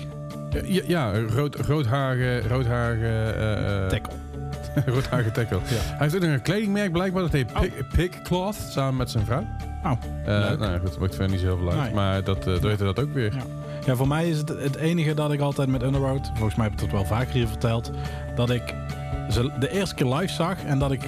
Ja, 0.63 0.81
ja 0.88 1.11
rood, 1.19 1.55
roodharige... 1.55 2.47
roodharige 2.47 3.05
eh, 3.05 3.83
eh, 3.83 3.88
Tackle. 3.89 4.13
Roodharige 4.93 5.31
tackle. 5.31 5.57
Ja. 5.57 5.63
Hij 5.69 5.97
heeft 6.00 6.15
ook 6.15 6.21
nog 6.21 6.31
een 6.31 6.41
kledingmerk 6.41 6.91
blijkbaar. 6.91 7.21
Dat 7.21 7.31
heet 7.31 7.51
Oh. 7.53 7.59
Pig, 7.59 7.71
Pig 7.95 8.21
Cloth, 8.21 8.55
samen 8.55 8.95
met 8.95 9.09
zijn 9.09 9.25
vrouw. 9.25 9.45
Oh, 9.83 9.91
Eh 10.25 10.27
nou 10.27 10.61
ja, 10.71 10.77
goed, 10.77 10.89
dat 10.89 11.00
maakt 11.00 11.15
verder 11.15 11.31
niet 11.31 11.39
zo 11.39 11.45
heel 11.45 11.57
veel 11.57 11.71
uit. 11.71 11.81
Nee. 11.81 11.93
Maar 11.93 12.23
dat 12.23 12.47
uh, 12.47 12.55
weten 12.57 12.85
dat 12.85 13.00
ook 13.00 13.13
weer. 13.13 13.33
Ja. 13.33 13.41
Ja, 13.85 13.95
voor 13.95 14.07
mij 14.07 14.29
is 14.29 14.38
het 14.38 14.50
het 14.50 14.75
enige 14.75 15.13
dat 15.13 15.31
ik 15.31 15.39
altijd 15.39 15.67
met 15.67 15.83
Underworld, 15.83 16.31
volgens 16.33 16.55
mij 16.55 16.65
heb 16.65 16.73
ik 16.73 16.79
het 16.81 16.91
wel 16.91 17.05
vaker 17.05 17.33
hier 17.33 17.47
verteld, 17.47 17.91
dat 18.35 18.50
ik 18.50 18.73
ze 19.29 19.51
de 19.59 19.71
eerste 19.71 19.95
keer 19.95 20.05
live 20.15 20.33
zag 20.33 20.63
en 20.63 20.79
dat 20.79 20.91
ik 20.91 21.01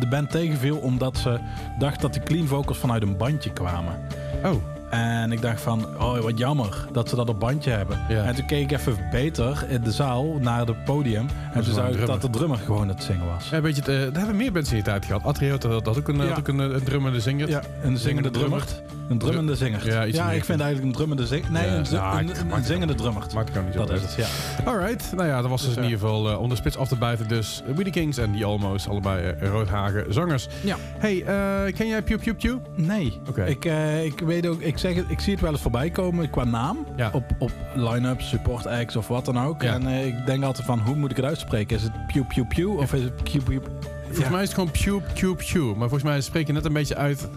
de 0.00 0.06
band 0.08 0.30
tegenviel 0.30 0.76
omdat 0.76 1.16
ze 1.18 1.38
dacht 1.78 2.00
dat 2.00 2.14
de 2.14 2.20
clean 2.20 2.46
vocals 2.46 2.78
vanuit 2.78 3.02
een 3.02 3.16
bandje 3.16 3.52
kwamen. 3.52 3.98
Oh, 4.44 4.52
En 4.90 5.32
ik 5.32 5.42
dacht 5.42 5.60
van, 5.60 5.84
oh 6.00 6.18
wat 6.18 6.38
jammer 6.38 6.86
dat 6.92 7.08
ze 7.08 7.16
dat 7.16 7.28
op 7.28 7.40
bandje 7.40 7.70
hebben. 7.70 7.98
Ja. 8.08 8.24
En 8.24 8.34
toen 8.34 8.46
keek 8.46 8.70
ik 8.70 8.78
even 8.78 8.96
beter 9.10 9.64
in 9.68 9.82
de 9.82 9.92
zaal 9.92 10.24
naar 10.40 10.66
het 10.66 10.84
podium. 10.84 11.26
En 11.52 11.62
toen 11.64 11.74
wel 11.74 11.84
zag 11.84 11.88
ik 12.00 12.06
dat 12.06 12.22
de 12.22 12.30
drummer 12.30 12.58
gewoon 12.58 12.88
het 12.88 13.02
zingen 13.02 13.26
was. 13.26 13.48
ja, 13.50 13.60
weet 13.60 13.76
je, 13.76 13.82
eh, 13.82 13.86
daar 13.86 14.12
hebben 14.16 14.36
meer 14.36 14.52
bands 14.52 14.68
in 14.68 14.74
die 14.74 14.84
tijd 14.84 15.04
gehad. 15.04 15.22
Atrio 15.24 15.50
had 15.50 15.62
dat 15.62 15.98
ook 15.98 16.08
een, 16.08 16.16
Ja. 16.16 16.24
had 16.28 16.38
ook 16.38 16.48
een, 16.48 16.60
eh, 16.60 16.66
een 16.70 16.84
drummende 16.84 17.20
zinger. 17.20 17.48
Ja, 17.48 17.62
een 17.82 17.96
zingende 17.98 18.30
drummer. 18.30 18.64
Een 19.08 19.18
drummende 19.18 19.56
zinger. 19.56 19.86
Ja, 19.86 20.06
iets 20.06 20.18
ik 20.18 20.44
vind 20.44 20.60
eigenlijk 20.60 20.82
een 20.82 20.92
drummende 20.92 21.26
zinger. 21.26 21.50
Nee, 21.50 21.66
Ja. 21.90 22.18
een, 22.18 22.30
Ja, 22.48 22.62
zingende 22.62 22.94
drummer. 22.94 23.22
Maakt 23.34 23.48
het 23.48 23.58
ook 23.58 23.64
niet 23.64 23.72
zo 23.74 23.84
Dat 23.84 23.90
is 23.90 24.02
het, 24.02 24.14
ja. 24.14 24.26
Alright, 24.64 25.12
nou 25.14 25.28
ja, 25.28 25.40
dat 25.40 25.50
was 25.50 25.60
dus, 25.60 25.68
Dus, 25.68 25.76
in 25.76 25.82
ieder 25.82 25.98
geval 25.98 26.30
eh, 26.30 26.40
om 26.40 26.48
de 26.48 26.56
spits 26.56 26.76
af 26.76 26.88
te 26.88 26.96
buiten. 26.96 27.28
Dus 27.28 27.62
uh, 27.68 27.74
Weedy 27.74 27.90
Kings 27.90 28.18
en 28.18 28.32
die 28.32 28.44
Almost, 28.44 28.88
allebei 28.88 29.26
eh, 29.26 29.48
roodhagen 29.48 30.12
zangers. 30.12 30.48
Ja. 30.60 30.76
Hey, 30.98 31.24
eh, 31.24 31.74
ken 31.74 31.88
jij 31.88 32.02
Pew 32.02 32.18
Pew 32.18 32.36
Pew? 32.36 32.56
Nee. 32.74 33.20
Oké. 33.28 33.44
Ik, 33.44 33.64
ik 34.04 34.20
weet 34.20 34.46
ook, 34.46 34.60
ik, 34.60 34.78
zeg 34.78 34.94
het, 34.94 35.04
ik 35.08 35.20
zie 35.20 35.32
het 35.32 35.42
wel 35.42 35.52
eens 35.52 35.60
voorbij 35.60 35.90
komen 35.90 36.30
qua 36.30 36.44
naam. 36.44 36.86
Ja. 36.96 37.10
Op, 37.12 37.24
op 37.38 37.52
line-up, 37.74 38.20
support 38.20 38.66
acts 38.66 38.96
of 38.96 39.08
wat 39.08 39.24
dan 39.24 39.40
ook. 39.40 39.62
En 39.62 39.86
ik 39.86 40.26
denk 40.26 40.44
altijd 40.44 40.66
van, 40.66 40.78
hoe 40.78 40.96
moet 40.96 41.10
ik 41.10 41.16
het 41.16 41.26
uitspreken? 41.26 41.76
Is 41.76 41.82
het 41.82 42.06
pew 42.06 42.26
pew 42.26 42.46
pew 42.48 42.78
of 42.78 42.92
is 42.92 43.02
het 43.02 43.24
pew 43.24 43.42
pew? 43.42 43.62
Volgens 44.06 44.28
mij 44.28 44.42
is 44.42 44.48
het 44.48 44.58
gewoon 44.58 44.70
Pew 44.70 45.12
Pew 45.14 45.36
Pew. 45.36 45.66
Maar 45.66 45.88
volgens 45.88 46.02
mij 46.02 46.20
spreek 46.20 46.46
je 46.46 46.52
net 46.52 46.64
een 46.64 46.72
beetje 46.72 46.96
uit... 46.96 47.28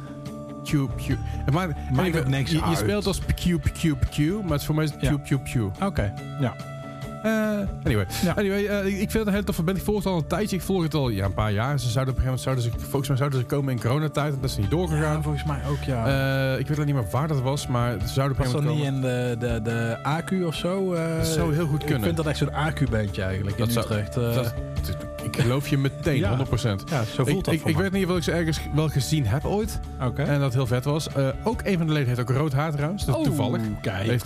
Maakt, 1.51 1.73
Maakt 1.91 2.17
ook 2.19 2.27
niks 2.27 2.51
je, 2.51 2.75
speelt 2.75 3.05
als 3.05 3.19
Pew 3.19 3.59
Pew 3.81 3.95
Pew, 4.15 4.41
maar 4.41 4.59
voor 4.59 4.75
mij 4.75 4.83
is 4.83 4.91
het 4.91 5.01
Ja. 5.01 5.17
Pew 5.17 5.19
Pew 5.27 5.51
Pew. 5.51 5.87
Oké, 5.87 6.13
ja. 6.39 6.55
Eh, 7.23 7.31
anyway, 7.83 8.05
Ja. 8.23 8.33
anyway 8.35 8.65
eh, 8.65 8.85
ik 8.85 8.93
ik 8.93 8.97
vind 8.99 9.13
het 9.13 9.25
een 9.27 9.33
hele 9.33 9.43
toffe 9.45 9.63
band. 9.63 9.77
Ik 9.77 9.83
volg 9.83 9.97
het 9.97 10.05
al 10.05 10.17
een 10.17 10.27
tijdje. 10.27 10.55
Ik 10.55 10.61
volg 10.61 10.83
het 10.83 10.93
al 10.93 11.09
ja, 11.09 11.25
een 11.25 11.33
paar 11.33 11.51
jaar. 11.51 11.79
Ze 11.79 11.89
zouden 11.89 12.13
op 12.13 12.19
een 12.19 12.25
gegeven 12.25 12.43
moment, 12.53 12.63
zouden 12.63 12.63
ze, 12.63 12.89
volgens 12.89 13.07
mij 13.07 13.17
zouden 13.17 13.39
ze 13.39 13.45
komen 13.45 13.73
in 13.73 13.79
coronatijd. 13.81 14.33
En 14.33 14.39
dat 14.41 14.49
is 14.49 14.57
niet 14.57 14.69
doorgegaan. 14.69 15.15
Ja, 15.15 15.21
volgens 15.21 15.43
mij 15.43 15.59
ook, 15.69 15.83
ja. 15.83 16.07
Eh, 16.53 16.59
ik 16.59 16.67
weet 16.67 16.85
niet 16.85 16.95
meer 16.95 17.05
waar 17.11 17.27
dat 17.27 17.41
was, 17.41 17.67
maar 17.67 17.95
ze 18.01 18.07
zouden 18.13 18.37
op 18.37 18.43
was 18.43 18.53
een 18.53 18.61
dat 18.61 18.71
gegeven 18.71 18.93
niet 18.93 19.01
moment 19.01 19.33
in 19.33 19.39
de, 19.39 19.61
de, 19.61 19.61
de 19.61 19.97
AQ 20.41 20.45
of 20.45 20.55
zo? 20.55 20.93
Dat 21.17 21.27
zou 21.27 21.53
heel 21.53 21.65
goed 21.67 21.79
Ik 21.81 21.85
kunnen. 21.85 22.03
vind 22.03 22.17
dat 22.17 22.25
echt 22.25 22.37
zo'n 22.37 22.51
AQ-bandje 22.51 23.21
eigenlijk 23.23 23.57
Dat 23.57 23.67
in 23.67 23.73
zou- 23.73 23.85
Utrecht. 23.85 24.13
Dat- 24.13 24.53
ik 25.23 25.41
geloof 25.41 25.67
je 25.67 25.77
meteen, 25.77 26.17
Ja. 26.25 26.37
100%. 26.37 26.83
ja, 26.89 27.03
zo 27.03 27.23
voelt 27.25 27.27
Ik, 27.37 27.43
dat 27.45 27.53
ik, 27.53 27.65
ik 27.65 27.77
weet 27.77 27.91
niet 27.91 28.05
of 28.07 28.17
ik 28.17 28.23
ze 28.23 28.31
ergens 28.31 28.59
wel 28.75 28.87
gezien 28.89 29.25
heb 29.27 29.45
ooit. 29.45 29.79
Oké. 30.03 30.21
En 30.23 30.39
dat 30.39 30.53
heel 30.53 30.67
vet 30.67 30.85
was. 30.85 31.07
Ook 31.43 31.61
een 31.63 31.77
van 31.77 31.87
de 31.87 31.93
leden 31.93 32.07
heeft 32.07 32.19
ook 32.19 32.29
rood 32.29 32.53
haar 32.53 32.71
trouwens. 32.71 33.05
Dat 33.05 33.15
is 33.15 33.21
Oh, 33.21 33.27
toevallig. 33.27 33.61
Kijk, 33.81 33.95
heeft 33.97 34.07
niks, 34.09 34.23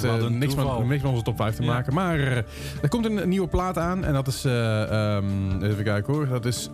toeval. 0.54 0.80
met, 0.80 0.88
niks 0.90 1.02
met 1.04 1.12
onze 1.12 1.24
top 1.24 1.38
5 1.38 1.56
te 1.56 1.64
Ja. 1.64 1.68
maken. 1.74 1.94
Maar 1.94 2.44
er 2.84 2.90
komt 2.90 3.06
een, 3.06 3.30
nieuwe 3.30 3.48
plaat 3.48 3.78
aan. 3.78 4.06
En 4.06 4.14
dat 4.14 4.28
is... 4.28 4.46
eh, 4.46 5.16
ehm, 5.16 5.64
even 5.64 5.84
kijken 5.84 6.14
hoor. 6.14 6.28
Dat 6.28 6.46
is... 6.46 6.70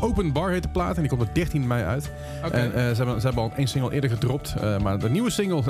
Open 0.00 0.32
Bar 0.32 0.50
heet 0.50 0.62
de 0.62 0.68
plaat. 0.68 0.94
En 0.94 1.00
die 1.00 1.10
komt 1.10 1.22
op 1.22 1.34
13 1.34 1.66
mei 1.66 1.84
uit. 1.84 2.10
En 2.50 2.74
eh, 2.74 2.88
ze, 2.90 2.96
hebben, 2.96 3.20
ze 3.20 3.26
hebben 3.26 3.44
al 3.44 3.52
één 3.56 3.66
single 3.66 3.92
eerder 3.92 4.10
gedropt. 4.10 4.54
eh, 4.60 4.78
maar 4.78 4.98
de 4.98 5.10
nieuwe 5.10 5.30
single 5.30 5.62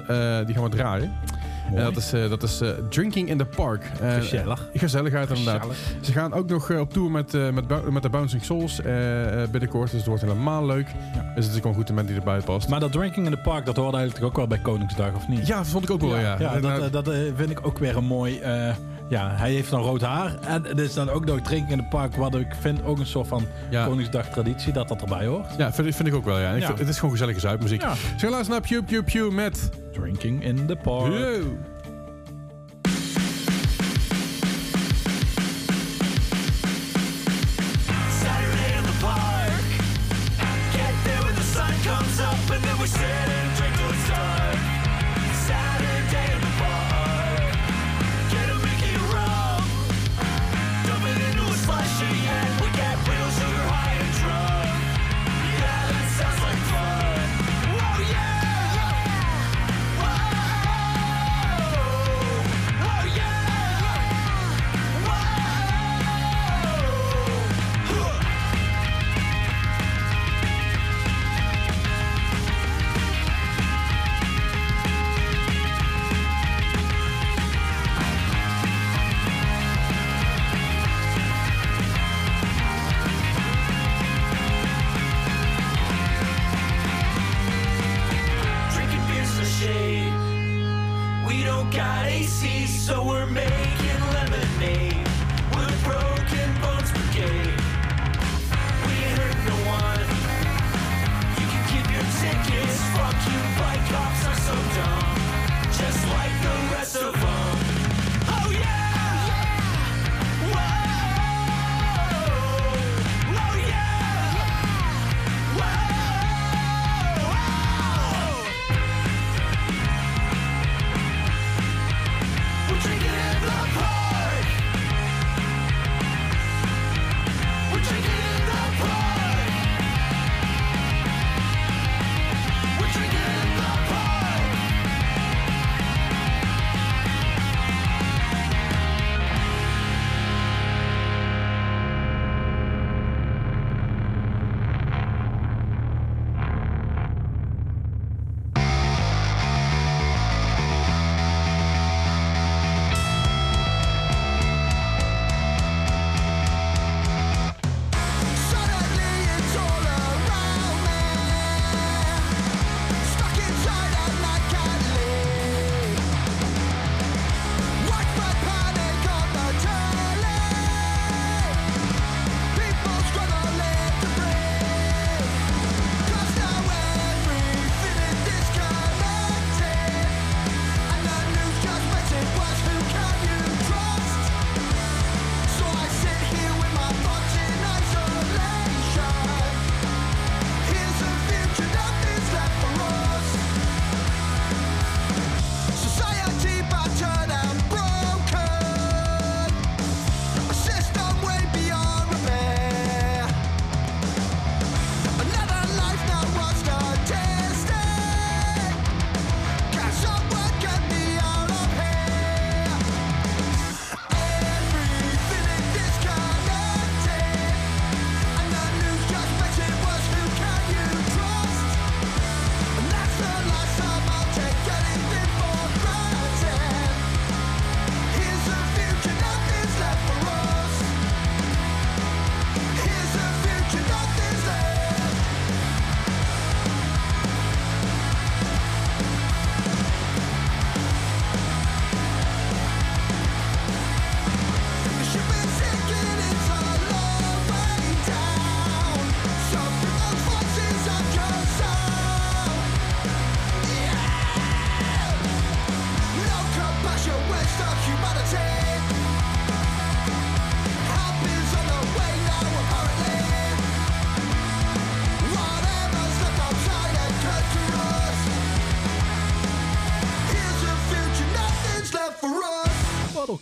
die 0.44 0.54
gaan 0.54 0.64
we 0.64 0.68
draaien. 0.68 1.12
Mooi. 1.70 1.82
En 1.82 1.84
dat 1.84 1.96
is, 1.96 2.10
dat 2.10 2.42
is 2.42 2.62
Drinking 2.88 3.28
in 3.28 3.38
the 3.38 3.44
Park. 3.44 3.90
Gezellig. 4.00 4.68
Gezelligheid 4.74 5.28
inderdaad. 5.28 5.60
Gezellig. 5.60 5.76
Ze 6.00 6.12
gaan 6.12 6.32
ook 6.32 6.48
nog 6.48 6.70
op 6.70 6.92
tour 6.92 7.10
met, 7.10 7.32
met, 7.32 7.90
met 7.90 8.02
de 8.02 8.08
Bouncing 8.08 8.44
Souls 8.44 8.80
binnenkort. 9.50 9.90
Dus 9.90 9.98
het 9.98 10.06
wordt 10.06 10.22
helemaal 10.22 10.66
leuk. 10.66 10.88
Ja. 11.14 11.32
Dus 11.34 11.44
het 11.44 11.54
is 11.54 11.60
gewoon 11.60 11.76
goed 11.76 11.88
moment 11.88 12.08
die 12.08 12.16
erbij 12.16 12.40
past. 12.40 12.68
Maar 12.68 12.80
dat 12.80 12.92
drinking 12.92 13.26
in 13.26 13.32
the 13.32 13.38
park, 13.38 13.66
dat 13.66 13.76
hoorde 13.76 13.96
eigenlijk 13.96 14.26
ook 14.26 14.36
wel 14.36 14.46
bij 14.46 14.58
Koningsdag, 14.58 15.14
of 15.14 15.28
niet? 15.28 15.46
ja, 15.46 15.56
dat 15.56 15.66
vond 15.66 15.84
ik 15.84 15.90
ook 15.90 16.00
wel, 16.00 16.18
ja. 16.18 16.36
ja, 16.38 16.60
dat, 16.60 16.92
dat 16.92 17.10
vind 17.36 17.50
ik 17.50 17.66
ook 17.66 17.78
weer 17.78 17.96
een 17.96 18.04
mooi... 18.04 18.40
ja, 19.08 19.30
hij 19.36 19.50
heeft 19.52 19.70
dan 19.70 19.82
rood 19.82 20.00
haar. 20.00 20.34
En 20.40 20.64
het 20.64 20.78
is 20.78 20.94
dan 20.94 21.10
ook 21.10 21.24
nog 21.24 21.40
drinking 21.40 21.70
in 21.70 21.78
the 21.78 21.84
park, 21.90 22.14
wat 22.16 22.34
ik 22.34 22.54
vind 22.60 22.84
ook 22.84 22.98
een 22.98 23.06
soort 23.06 23.28
van 23.28 23.46
ja. 23.70 23.86
Koningsdag 23.86 24.28
traditie, 24.28 24.72
dat 24.72 24.88
dat 24.88 25.00
erbij 25.02 25.26
hoort. 25.26 25.46
Ja, 25.58 25.72
vind, 25.72 25.88
ik- 25.88 25.94
vind 25.94 26.08
ik 26.08 26.14
ook 26.14 26.24
wel, 26.24 26.38
ja. 26.38 26.48
En 26.50 26.54
Ik 26.54 26.60
Ja. 26.60 26.66
vind- 26.66 26.78
het 26.78 26.88
is 26.88 26.94
gewoon 26.96 27.10
gezellige 27.10 27.40
zuipmuziek. 27.40 27.80
Ja. 27.82 27.90
Dus 28.12 28.22
we 28.22 28.30
luisteren 28.30 28.60
naar 28.60 28.68
Pew 28.70 28.84
Pew 28.84 29.04
Pew 29.04 29.32
met... 29.34 29.70
Drinking 29.92 30.44
in 30.44 30.66
the 30.66 30.76
park. 30.82 31.12
Yo. 31.12 31.56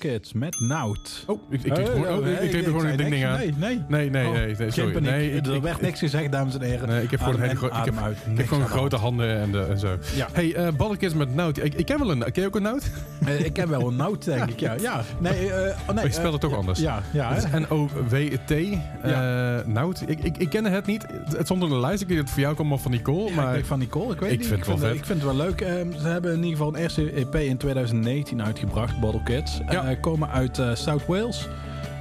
Kids 0.04 0.32
met 0.32 0.60
Nout. 0.60 1.24
Oh, 1.26 1.40
ik, 1.50 1.62
ik, 1.62 1.78
ik, 1.78 1.88
oh, 1.88 2.26
ik, 2.26 2.40
ik 2.40 2.50
deed 2.50 2.64
er 2.64 2.70
gewoon 2.70 2.86
een 2.86 2.96
ding, 2.96 3.24
aan. 3.24 3.38
Nee, 3.38 3.54
nee. 3.56 3.82
Nee, 3.88 4.10
nee, 4.10 4.26
Oh, 4.26 4.32
nee, 4.32 4.54
nee, 4.56 4.70
sorry. 4.70 4.98
Nee, 4.98 5.40
er 5.40 5.60
werd 5.60 5.80
niks 5.80 5.98
gezegd, 5.98 6.32
dames 6.32 6.54
en 6.54 6.62
heren. 6.62 6.88
Nee, 6.88 7.02
ik 7.02 7.10
heb 7.10 7.20
gewoon, 7.20 7.40
hele 7.40 7.52
ik 7.52 7.60
heb, 7.84 7.98
uit. 7.98 8.16
ik 8.30 8.36
heb 8.36 8.48
gewoon 8.48 8.68
grote 8.68 8.96
handen 8.96 9.40
en, 9.40 9.52
de, 9.52 9.66
en 9.70 9.78
zo. 9.78 9.98
Ja. 10.14 10.28
Hey, 10.32 10.54
eh 10.54 10.68
balletjes 10.76 11.14
met 11.14 11.34
nout. 11.34 11.64
Ik, 11.64 11.74
ik 11.74 11.86
ken 11.86 11.98
wel 11.98 12.10
een 12.10 12.18
Ken 12.18 12.42
je 12.42 12.46
ook 12.46 12.56
een 12.56 12.62
nout? 12.62 12.90
Eh, 13.24 13.44
ik 13.44 13.56
heb 13.56 13.68
wel 13.68 13.88
een 13.88 13.96
Nout, 13.96 14.24
denk 14.24 14.50
ik. 14.50 14.60
Ja, 14.60 14.74
ja. 14.88 15.02
Nee, 15.18 15.52
eh, 15.52 15.76
oh, 15.88 15.94
nee 15.94 16.04
je 16.04 16.12
spelt 16.12 16.32
het 16.32 16.42
eh, 16.42 16.48
toch 16.48 16.58
anders? 16.58 16.80
Ja, 16.80 17.02
ja. 17.12 17.36
N-O-W-T. 17.58 18.50
eh 18.50 19.58
Nout. 19.66 20.02
Ik, 20.06 20.18
ik, 20.22 20.36
ik 20.38 20.48
kende 20.48 20.68
het 20.68 20.86
niet. 20.86 21.06
Het, 21.36 21.46
stond 21.46 21.62
op 21.62 21.68
de 21.68 21.78
lijst. 21.78 22.02
Ik 22.02 22.08
weet 22.08 22.16
dat 22.16 22.26
het 22.26 22.34
voor 22.34 22.42
jou 22.42 22.54
kwam 22.54 22.78
van 22.78 22.90
Nicole. 22.90 23.30
Maar 23.30 23.46
ik 23.46 23.52
denk 23.52 23.66
van 23.66 23.78
Nicole, 23.78 24.12
ik 24.12 24.20
weet 24.20 24.32
ik 24.32 24.38
niet. 24.38 24.46
vind 24.46 24.58
het 24.58 24.68
wel 24.68 24.78
vet. 24.78 24.94
Ik 24.98 25.04
vind 25.04 25.22
het 25.22 25.36
wel 25.36 25.46
leuk. 25.46 25.60
Ehm, 25.60 25.92
ze 26.00 26.08
hebben 26.08 26.30
in 26.30 26.36
ieder 26.36 26.50
geval 26.50 26.68
een 26.68 26.80
eerste 26.80 27.10
EP 27.10 27.34
in 27.34 27.56
2019 27.56 28.42
uitgebracht, 28.42 29.00
Bottle 29.00 29.22
Kids. 29.22 29.60
Ja. 29.70 29.93
Eh, 29.94 30.00
komen 30.00 30.30
uit 30.30 30.58
eh, 30.58 30.74
South 30.74 31.06
Wales. 31.06 31.48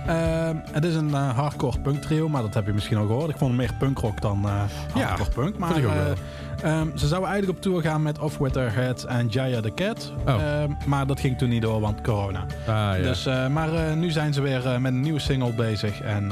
Ehm, 0.08 0.56
het 0.71 0.84
is 0.84 0.95
een 0.95 1.13
eh, 1.13 1.38
hardcore 1.38 1.79
punk 1.79 2.01
trio, 2.01 2.29
maar 2.29 2.41
dat 2.41 2.53
heb 2.53 2.65
je 2.65 2.73
misschien 2.73 2.97
al 2.97 3.06
gehoord. 3.06 3.29
Ik 3.29 3.38
vond 3.38 3.51
het 3.51 3.60
meer 3.60 3.73
punkrock 3.79 4.21
dan 4.21 4.45
eh 4.45 4.63
Ja, 4.95 5.08
hardcore 5.08 5.29
punk. 5.29 5.58
Maar 5.58 5.82
eh, 6.63 6.71
ehm, 6.71 6.97
ze 6.97 7.08
zouden 7.08 7.30
eigenlijk 7.30 7.58
op 7.58 7.63
tour 7.63 7.82
gaan 7.82 8.02
met 8.02 8.19
Off 8.19 8.38
With 8.38 8.54
Their 8.54 8.73
Heads 8.73 9.06
en 9.06 9.28
Jaya 9.28 9.62
the 9.62 9.73
Cat. 9.73 10.13
Oh. 10.28 10.41
Ehm, 10.41 10.71
maar 10.86 11.08
dat 11.08 11.19
ging 11.19 11.38
toen 11.38 11.49
niet 11.49 11.62
door, 11.62 11.80
want 11.80 12.02
corona. 12.02 12.45
Ah, 12.60 12.65
ja. 12.67 12.97
Dus, 12.97 13.26
eh, 13.26 13.47
maar 13.47 13.73
eh, 13.73 13.93
nu 13.93 14.12
zijn 14.12 14.34
ze 14.34 14.41
weer 14.41 14.67
eh, 14.67 14.78
met 14.78 14.91
een 14.91 15.02
nieuwe 15.02 15.19
single 15.19 15.54
bezig. 15.54 16.02
En 16.02 16.32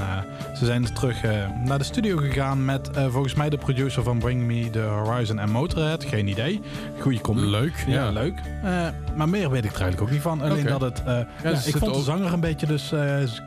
ze 0.56 0.66
zijn 0.66 0.94
terug 0.94 1.22
naar 1.66 1.78
de 1.78 1.84
studio 1.84 2.18
gegaan 2.18 2.66
met 2.66 2.90
volgens 3.10 3.34
mij 3.34 3.50
de 3.50 3.58
producer 3.58 4.04
van 4.04 4.20
Bring 4.20 4.42
Me 4.44 4.70
The 4.70 4.80
Horizon 4.80 5.40
en 5.40 5.52
Motorhead. 5.52 6.04
Geen 6.04 6.28
idee. 6.28 6.62
Goeie 7.00 7.22
combi. 7.22 7.42
Leuk. 7.42 7.84
Ja, 7.88 7.94
Ja, 7.94 8.10
leuk. 8.10 8.42
Maar 9.16 9.30
meer 9.30 9.50
weet 9.50 9.66
ik 9.66 9.74
er 9.74 9.82
eigenlijk 9.82 10.02
ook 10.02 10.12
niet 10.12 10.22
van. 10.22 10.42
Alleen 10.42 10.66
dat 10.66 10.82
het... 10.82 11.02
ja, 11.44 11.50
ik 11.66 11.78
vond 11.78 11.94
de 11.94 12.02
zanger 12.02 12.34
een 12.34 12.40
beetje 12.40 12.66
dus... 12.66 12.94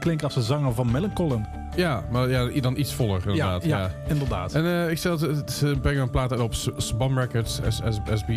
klinkt 0.01 0.25
als 0.25 0.35
de 0.35 0.43
zanger 0.43 0.75
van 0.75 0.91
Millencolin. 0.91 1.47
Ja, 1.77 2.05
maar 2.11 2.29
ja, 2.29 2.51
dan 2.63 2.77
iets 2.77 2.95
voller 2.95 3.21
Ja, 3.25 3.31
inderdaad. 3.31 3.65
ja, 3.65 3.79
ja. 3.79 3.91
inderdaad. 4.09 4.53
En 4.55 4.65
eh, 4.65 4.91
ik 4.91 4.99
stel, 4.99 5.19
het- 5.21 5.53
ze 5.53 5.77
brengen 5.83 6.03
een 6.03 6.11
plaat 6.11 6.31
uit 6.31 6.41
op 6.41 6.55
S- 6.55 6.69
SBAM 6.77 7.19
Records, 7.19 7.55
S- 7.69 7.77
S- 7.89 8.01
SB, 8.15 8.29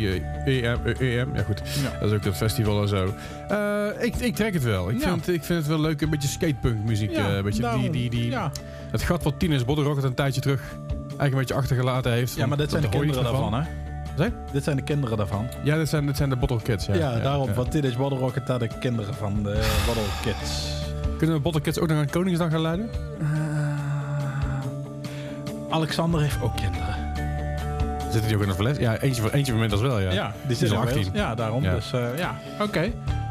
EM, 0.45 0.79
EM, 0.99 1.35
ja 1.35 1.43
goed, 1.43 1.61
Ja. 1.83 1.99
dat 1.99 2.09
is 2.09 2.15
ook 2.15 2.23
dat 2.23 2.35
festival 2.35 2.81
en 2.81 2.87
zo. 2.87 3.13
Eh, 3.47 4.05
ik, 4.05 4.15
ik 4.15 4.35
trek 4.35 4.53
het 4.53 4.63
wel. 4.63 4.89
Ik, 4.89 4.99
Ja. 4.99 5.07
vind, 5.09 5.27
ik 5.27 5.43
vind 5.43 5.59
het 5.59 5.67
wel 5.67 5.79
leuk, 5.79 6.01
een 6.01 6.09
beetje 6.09 6.27
skatepunk 6.27 6.83
muziek. 6.85 7.11
Ja, 7.11 7.27
eh, 7.29 7.35
een 7.35 7.43
beetje 7.43 7.61
daarom. 7.61 7.81
die, 7.81 7.91
die, 7.91 8.09
die, 8.09 8.29
ja. 8.29 8.51
Het 8.91 9.01
gat 9.01 9.23
wat 9.23 9.39
Body 9.65 9.81
Rocket 9.81 10.03
een 10.03 10.13
tijdje 10.13 10.41
terug 10.41 10.61
eigenlijk 11.07 11.31
een 11.31 11.37
beetje 11.37 11.53
achtergelaten 11.55 12.11
heeft. 12.11 12.35
ja, 12.35 12.45
maar 12.45 12.57
dit 12.57 12.69
zijn 12.69 12.81
de 12.81 12.89
kinderen 12.89 13.23
daarvan, 13.23 13.53
hè? 13.53 13.61
Zeg? 14.17 14.31
Dit 14.51 14.63
zijn 14.63 14.75
de 14.75 14.81
kinderen 14.83 15.17
daarvan. 15.17 15.47
Ja, 15.63 15.77
dit 15.77 15.89
zijn, 15.89 16.05
dit 16.05 16.17
zijn 16.17 16.29
de 16.29 16.35
Bottle 16.35 16.61
Kids. 16.61 16.85
Ja, 16.85 16.93
Ja, 16.95 17.19
daarom. 17.19 17.47
ja. 17.47 17.53
Want 17.53 17.71
dit 17.71 17.83
is 17.83 17.95
Bottle 17.95 18.19
Rocket, 18.19 18.47
daar 18.47 18.59
de 18.59 18.69
kinderen 18.79 19.13
van 19.13 19.43
de 19.43 19.67
Bottle 19.85 20.03
Kids. 20.21 20.67
Kunnen 21.17 21.35
we 21.35 21.41
Bottle 21.41 21.61
Kids 21.61 21.79
ook 21.79 21.87
nog 21.87 21.97
aan 21.97 22.09
Koningsdag 22.09 22.51
gaan 22.51 22.61
leiden? 22.61 22.89
Alexander 25.69 26.21
heeft 26.21 26.41
ook 26.41 26.55
kinderen. 26.55 26.95
Zitten 28.11 28.27
die 28.27 28.35
ook 28.35 28.41
in 28.43 28.47
de 28.49 28.55
fles? 28.55 28.77
Ja, 28.77 28.97
eentje 28.99 29.21
van, 29.21 29.31
eentje 29.31 29.51
van 29.53 29.61
inmiddels 29.63 29.81
wel, 29.81 29.99
ja. 29.99 30.11
Ja, 30.11 30.33
die 30.41 30.51
is 30.51 30.57
zit 30.57 30.71
al 30.71 30.75
in 30.77 30.81
Wales. 30.85 31.05
18. 31.05 31.13
Ja, 31.21 31.35
daarom. 31.35 31.63
Ja. 31.63 31.73
Dus 31.73 31.93
eh, 31.93 32.17
ja, 32.17 32.35
oké. 32.61 32.81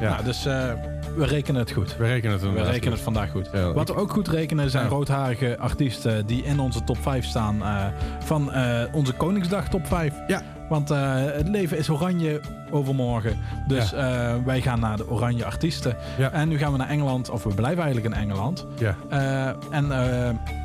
Ja. 0.00 0.10
Nou, 0.10 0.24
dus 0.24 0.46
eh, 0.46 0.68
we 1.16 1.24
rekenen 1.26 1.60
het 1.60 1.70
goed. 1.70 1.96
We 1.96 2.06
rekenen 2.06 2.32
het 2.32 2.40
We 2.42 2.48
inderdaad 2.48 2.72
rekenen 2.72 2.92
het 2.92 3.02
vandaag 3.02 3.30
goed. 3.30 3.48
Ja, 3.52 3.72
Wat 3.72 3.88
ik- 3.88 3.94
we 3.94 4.00
ook 4.00 4.12
goed 4.12 4.28
rekenen 4.28 4.70
zijn 4.70 4.84
Ja. 4.84 4.88
roodharige 4.90 5.56
artiesten 5.58 6.26
die 6.26 6.42
in 6.44 6.58
onze 6.60 6.84
top 6.84 6.98
5 7.02 7.24
staan 7.24 7.62
eh, 7.62 7.84
van 8.24 8.52
eh, 8.52 8.82
onze 8.92 9.12
Koningsdag 9.12 9.68
top 9.68 9.86
5. 9.86 10.14
Ja. 10.26 10.42
Want 10.68 10.90
eh, 10.90 11.14
het 11.14 11.48
leven 11.48 11.78
is 11.78 11.88
oranje 11.88 12.40
overmorgen. 12.70 13.36
Dus 13.66 13.92
eh, 13.92 14.34
wij 14.44 14.60
gaan 14.60 14.80
naar 14.80 14.96
de 14.96 15.10
oranje 15.10 15.44
artiesten. 15.44 15.96
Ja. 16.18 16.30
En 16.32 16.48
nu 16.48 16.58
gaan 16.58 16.72
we 16.72 16.78
naar 16.78 16.88
Engeland, 16.88 17.30
of 17.30 17.42
we 17.44 17.54
blijven 17.54 17.82
eigenlijk 17.84 18.14
in 18.14 18.20
Engeland. 18.20 18.66
Ja. 18.78 18.96
Eh, 19.08 19.52
en 19.70 19.88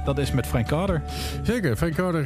dat 0.05 0.17
is 0.17 0.31
met 0.31 0.47
Frank 0.47 0.67
Carter. 0.67 1.01
Zeker. 1.43 1.75
Frank 1.77 1.93
Carter, 1.93 2.23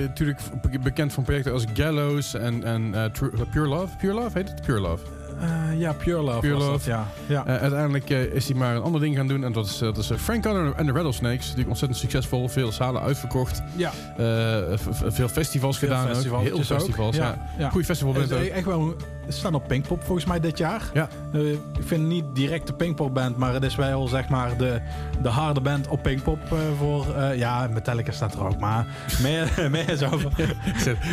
natuurlijk 0.00 0.38
be- 0.70 0.78
bekend 0.78 1.12
van 1.12 1.22
projecten 1.24 1.52
als 1.52 1.64
Gallows 1.74 2.34
en, 2.34 2.64
en 2.64 3.10
Pure 3.50 3.68
Love. 3.68 3.96
Pure 3.96 4.14
Love 4.14 4.38
heet 4.38 4.48
het? 4.50 4.62
Pure 4.62 4.80
Love. 4.80 5.04
Eh, 5.40 5.80
ja, 5.80 5.92
Pure 5.92 6.22
Love. 6.22 6.38
Pure 6.40 6.58
dat, 6.58 6.84
ja. 6.84 7.06
ja. 7.26 7.46
Eh, 7.46 7.56
uiteindelijk 7.56 8.10
eh, 8.10 8.22
is 8.22 8.48
hij 8.48 8.56
maar 8.56 8.76
een 8.76 8.82
ander 8.82 9.00
ding 9.00 9.16
gaan 9.16 9.26
doen. 9.26 9.44
En 9.44 9.52
dat 9.52 9.66
is, 9.66 9.78
dat 9.78 9.96
is 9.98 10.10
Frank 10.16 10.42
Carter 10.42 10.72
en 10.76 10.86
de 10.86 10.92
Rattlesnakes. 10.92 11.42
Natuurlijk 11.42 11.68
ontzettend 11.68 12.00
succesvol. 12.00 12.48
Veel 12.48 12.72
zalen 12.72 13.02
uitverkocht. 13.02 13.62
ja. 13.76 13.92
Veel 15.06 15.28
festivals 15.28 15.78
Veel 15.78 15.88
gedaan. 15.88 16.06
ook. 16.08 16.12
festivaltjes 16.14 16.50
Heel 16.52 16.58
ook. 16.76 16.80
festivals, 16.82 17.16
ja. 17.16 17.48
ja. 17.58 17.70
Goeie 17.70 17.86
festival 17.86 18.12
bent 18.12 18.32
ook. 18.32 18.40
echt 18.40 18.64
wel, 18.64 18.94
staan 19.28 19.54
op 19.54 19.66
Pinkpop 19.68 20.04
volgens 20.04 20.26
mij 20.26 20.40
dit 20.40 20.58
jaar. 20.58 20.82
Ja. 20.94 21.08
Ik 21.32 21.58
vind 21.84 22.06
niet 22.06 22.24
direct 22.34 22.66
de 22.66 22.72
Pinkpop 22.72 23.14
band, 23.14 23.36
maar 23.36 23.54
het 23.54 23.62
is 23.62 23.74
wel 23.74 24.08
zeg 24.08 24.28
maar 24.28 24.56
de, 24.56 24.80
de 25.22 25.28
harde 25.28 25.60
band 25.60 25.88
op 25.88 26.02
Pinkpop 26.02 26.38
voor. 26.78 27.06
ja, 27.36 27.66
Metallica 27.72 28.12
staat 28.12 28.34
er 28.34 28.44
ook, 28.46 28.58
maar 28.58 28.86
meer, 29.22 29.68
meer 29.70 29.96
zo. 29.96 30.10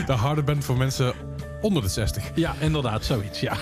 De 0.05 0.13
harde 0.13 0.43
band 0.43 0.65
voor 0.65 0.77
mensen 0.77 1.13
onder 1.61 1.81
de 1.83 1.89
60. 1.89 2.23
Ja, 2.33 2.53
inderdaad, 2.59 3.05
zoiets. 3.05 3.39
Ja. 3.39 3.53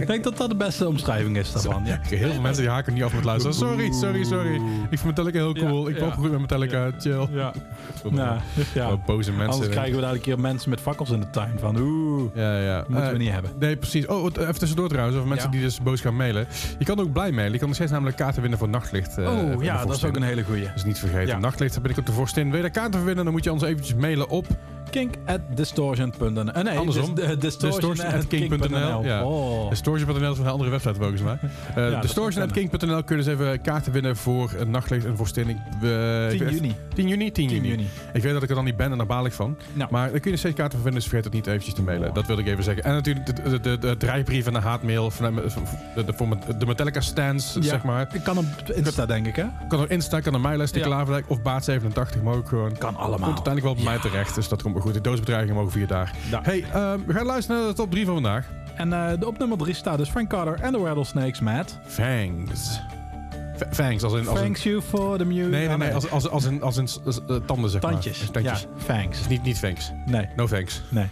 Ik 0.00 0.06
denk 0.06 0.24
dat 0.24 0.36
dat 0.36 0.48
de 0.48 0.56
beste 0.56 0.88
omschrijving 0.88 1.36
is 1.36 1.52
daarvan. 1.52 1.84
Ja. 1.84 1.98
Heel 2.02 2.32
veel 2.32 2.40
mensen 2.40 2.62
die 2.62 2.72
haken 2.72 2.94
niet 2.94 3.02
af 3.02 3.14
met 3.14 3.24
luisteren. 3.24 3.56
Sorry, 3.56 3.92
sorry, 3.92 4.24
sorry. 4.24 4.54
Ik 4.90 4.98
vind 4.98 5.04
Metallica 5.04 5.38
heel 5.38 5.54
cool. 5.54 5.88
Ja, 5.88 5.94
ik 5.94 5.98
ja. 5.98 6.04
opgegroeid 6.04 6.30
met 6.32 6.40
Metallica. 6.40 6.90
Chill. 6.98 7.26
Ja. 7.30 7.52
Nou, 8.10 8.38
ja. 8.74 8.96
Boze 9.06 9.30
mensen. 9.32 9.50
Anders 9.52 9.70
krijgen 9.70 9.94
we 9.94 10.00
daar 10.00 10.12
een 10.12 10.20
keer 10.20 10.40
mensen 10.40 10.70
met 10.70 10.80
fakkels 10.80 11.10
in 11.10 11.20
de 11.20 11.30
tuin 11.30 11.52
van. 11.58 11.76
Oeh, 11.80 12.22
Ja, 12.34 12.58
ja. 12.60 12.84
moeten 12.88 13.06
Eh, 13.06 13.12
we 13.12 13.18
niet 13.18 13.30
hebben. 13.30 13.50
Nee, 13.58 13.76
precies. 13.76 14.06
Oh, 14.06 14.22
wat- 14.22 14.36
even 14.36 14.58
tussendoor 14.58 14.88
trouwens, 14.88 15.16
over 15.16 15.28
mensen 15.28 15.46
Ja. 15.46 15.52
die 15.56 15.62
dus 15.64 15.80
boos 15.82 16.00
gaan 16.00 16.16
mailen. 16.16 16.46
Je 16.78 16.84
kan 16.84 17.00
ook 17.00 17.12
blij 17.12 17.30
mailen. 17.32 17.52
Je 17.52 17.58
kan 17.58 17.66
nog 17.66 17.76
steeds 17.76 17.90
namelijk 17.92 18.16
kaarten 18.16 18.40
winnen 18.40 18.58
voor 18.58 18.68
Nachtlicht. 18.68 19.18
eh, 19.18 19.26
oh, 19.28 19.62
ja, 19.62 19.84
dat 19.84 19.96
is 19.96 20.04
ook 20.04 20.16
een 20.16 20.22
hele 20.22 20.42
goeie. 20.44 20.68
Dus 20.74 20.84
niet 20.84 20.98
vergeten. 20.98 21.26
Ja. 21.26 21.38
Nachtlicht, 21.38 21.72
daar 21.72 21.82
ben 21.82 21.90
ik 21.90 21.98
op 21.98 22.06
de 22.06 22.12
Vorstin. 22.12 22.46
Wil 22.46 22.56
je 22.56 22.62
daar 22.62 22.70
kaarten 22.70 23.04
winnen, 23.04 23.24
dan 23.24 23.32
moet 23.32 23.44
je 23.44 23.52
ons 23.52 23.62
eventjes 23.62 23.94
mailen 23.94 24.28
op 24.28 24.46
Kink 24.90 25.14
at 25.26 25.40
distortion.nl. 25.54 26.52
Eh, 26.52 26.62
nee, 26.64 26.78
Andersom. 26.78 27.14
dis- 27.14 27.24
eh, 27.24 27.30
distortion, 27.40 27.80
Distortion 27.94 28.06
at 28.06 28.14
at 28.14 28.26
king.nl. 28.26 29.04
Ja. 29.04 29.24
Oh. 29.24 29.67
distortion.nl 29.68 30.30
is 30.30 30.36
van 30.36 30.46
een 30.46 30.52
andere 30.52 30.70
website 30.70 30.94
volgens 30.94 31.22
mij. 31.22 31.38
Uh, 31.78 31.90
dat 31.90 32.02
Distortion.king.nl 32.02 33.04
kun 33.04 33.16
je 33.16 33.22
dus 33.22 33.32
even 33.32 33.60
kaarten 33.60 33.92
winnen 33.92 34.16
voor 34.16 34.52
een 34.58 34.70
Nachtlicht 34.70 35.04
en 35.06 35.16
Vorstin. 35.16 35.48
Ik, 35.48 35.56
eh, 35.82 36.24
ik 36.24 36.30
10 36.38 36.44
weet- 36.44 36.54
juni. 36.54 36.74
10 36.94 37.08
juni? 37.08 37.32
10 37.32 37.48
juni. 37.48 37.60
10 37.60 37.70
juni. 37.70 37.86
Ik 38.12 38.22
weet 38.22 38.32
dat 38.32 38.42
ik 38.42 38.48
er 38.48 38.54
dan 38.54 38.64
niet 38.64 38.76
ben 38.76 38.90
en 38.92 38.96
daar 38.98 39.06
baal 39.06 39.26
ik 39.26 39.32
van. 39.32 39.56
Nou. 39.72 39.90
Maar 39.92 40.10
daar 40.10 40.20
kun 40.20 40.30
je 40.30 40.36
steeds 40.36 40.54
kaarten 40.54 40.78
voor 40.78 40.82
vinden, 40.90 41.00
dus 41.00 41.08
vergeet 41.10 41.24
het 41.24 41.34
niet 41.34 41.46
eventjes 41.46 41.74
te 41.74 41.82
mailen. 41.82 42.08
Oh. 42.08 42.14
Dat 42.14 42.26
wilde 42.26 42.42
ik 42.42 42.48
even 42.48 42.64
zeggen. 42.64 42.84
En 42.84 42.92
natuurlijk 42.92 43.26
de, 43.26 43.32
de, 43.50 43.60
de, 43.60 43.78
de 43.78 43.96
draaibrief 43.96 44.46
en 44.46 44.52
de 44.52 44.58
haatmail 44.58 45.10
van 45.10 45.34
de, 45.34 45.42
de, 45.94 46.04
de, 46.04 46.12
voor 46.12 46.28
de 46.58 46.66
Metallica 46.66 47.00
stands, 47.00 47.54
Ja. 47.54 47.62
zeg 47.62 47.82
maar. 47.82 48.08
Ik 48.14 48.22
kan 48.22 48.38
op 48.38 48.44
Insta, 48.74 49.06
denk 49.06 49.26
ik, 49.26 49.36
hè? 49.36 49.44
Kan 49.68 49.80
er 49.80 49.90
Insta, 49.90 50.20
kan 50.20 50.34
er 50.34 50.40
MyList, 50.40 50.72
de 50.72 50.78
Ja. 50.78 50.84
Klaverdijk 50.86 51.30
of 51.30 51.38
Baat87, 51.38 52.22
maar 52.22 52.34
ook 52.34 52.48
gewoon... 52.48 52.78
Kan 52.78 52.96
allemaal. 52.96 53.08
Komt 53.32 53.46
uiteindelijk 53.48 53.64
wel 53.64 53.74
bij 53.74 53.84
mij 53.84 53.98
terecht, 53.98 54.34
dus 54.34 54.48
dat 54.48 54.62
komt 54.62 54.80
goed. 54.80 54.94
De 54.94 55.00
doosbedreigingen 55.00 55.54
mogen 55.56 55.72
via 55.72 55.86
daar. 55.86 56.14
Ja. 56.30 56.40
Hey, 56.42 56.64
ehm, 56.72 56.98
we 57.06 57.12
gaan 57.12 57.26
luisteren 57.26 57.60
naar 57.60 57.68
de 57.70 57.74
top 57.76 57.90
3 57.90 58.04
van 58.04 58.14
vandaag. 58.14 58.46
En 58.78 58.92
eh, 58.92 59.10
de 59.18 59.26
op 59.26 59.38
nummer 59.38 59.58
3 59.58 59.74
staat 59.74 59.98
dus 59.98 60.08
Frank 60.08 60.28
Carter 60.28 60.60
en 60.60 60.72
de 60.72 60.78
Rattlesnakes 60.78 61.40
met... 61.40 61.78
Fangs. 61.86 62.80
V- 63.56 63.74
Fangs, 63.74 64.02
als 64.02 64.12
in... 64.12 64.28
Als 64.28 64.38
Thanks 64.38 64.62
you 64.62 64.82
for 64.82 65.18
the 65.18 65.24
music. 65.24 65.50
nee, 65.50 65.68
nee, 65.68 65.76
nee, 65.76 65.94
als, 65.94 66.10
als, 66.10 66.28
als 66.28 66.44
in, 66.44 66.62
als 66.62 66.76
s- 66.84 67.00
eh, 67.28 67.36
tanden, 67.46 67.70
zeg 67.70 67.80
Tandjes. 67.80 68.18
maar. 68.22 68.30
Tandjes. 68.30 68.60
Ja, 68.60 68.94
thanks. 68.94 69.18
Dus 69.18 69.26
niet, 69.28 69.42
niet 69.42 69.60
thanks. 69.60 69.90
Nee, 70.06 70.28
No 70.36 70.46
thanks. 70.46 70.82
nee. 70.88 71.06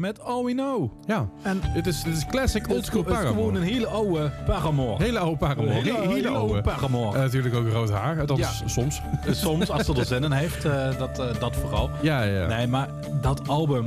Met 0.00 0.20
All 0.24 0.44
We 0.44 0.52
Know. 0.52 0.90
Ja. 1.06 1.28
En 1.42 1.60
Dit 1.74 1.86
is, 1.86 2.02
dit 2.02 2.16
is 2.16 2.26
classic 2.26 2.62
het 2.62 2.70
is, 2.70 2.76
oldschool 2.76 3.00
het 3.04 3.10
is 3.10 3.16
gewoon 3.18 3.32
Paramore. 3.34 3.56
een 3.58 3.62
hele 3.64 3.86
oude 3.86 4.30
Paramore. 4.46 5.02
Hele 5.04 5.18
oude 5.18 5.36
Paramore. 5.36 5.70
Hele- 5.72 5.90
Hele, 5.90 5.98
hele 6.00 6.14
hele 6.14 6.28
oude. 6.28 6.60
Paramore. 6.60 7.16
En 7.16 7.22
natuurlijk 7.22 7.54
ook 7.54 7.68
rood 7.68 7.90
haar. 7.90 8.20
Althans, 8.20 8.40
Ja. 8.40 8.68
soms. 8.68 9.00
Soms, 9.30 9.70
als 9.70 9.84
ze 9.86 9.94
er 9.94 10.04
zin 10.04 10.24
in 10.24 10.32
heeft, 10.32 10.64
eh, 10.64 10.98
dat, 10.98 11.18
eh, 11.18 11.26
dat 11.40 11.56
vooral. 11.56 11.90
Ja, 12.00 12.22
ja. 12.22 12.46
Nee, 12.46 12.66
maar 12.66 12.88
dat 13.20 13.48
album 13.48 13.84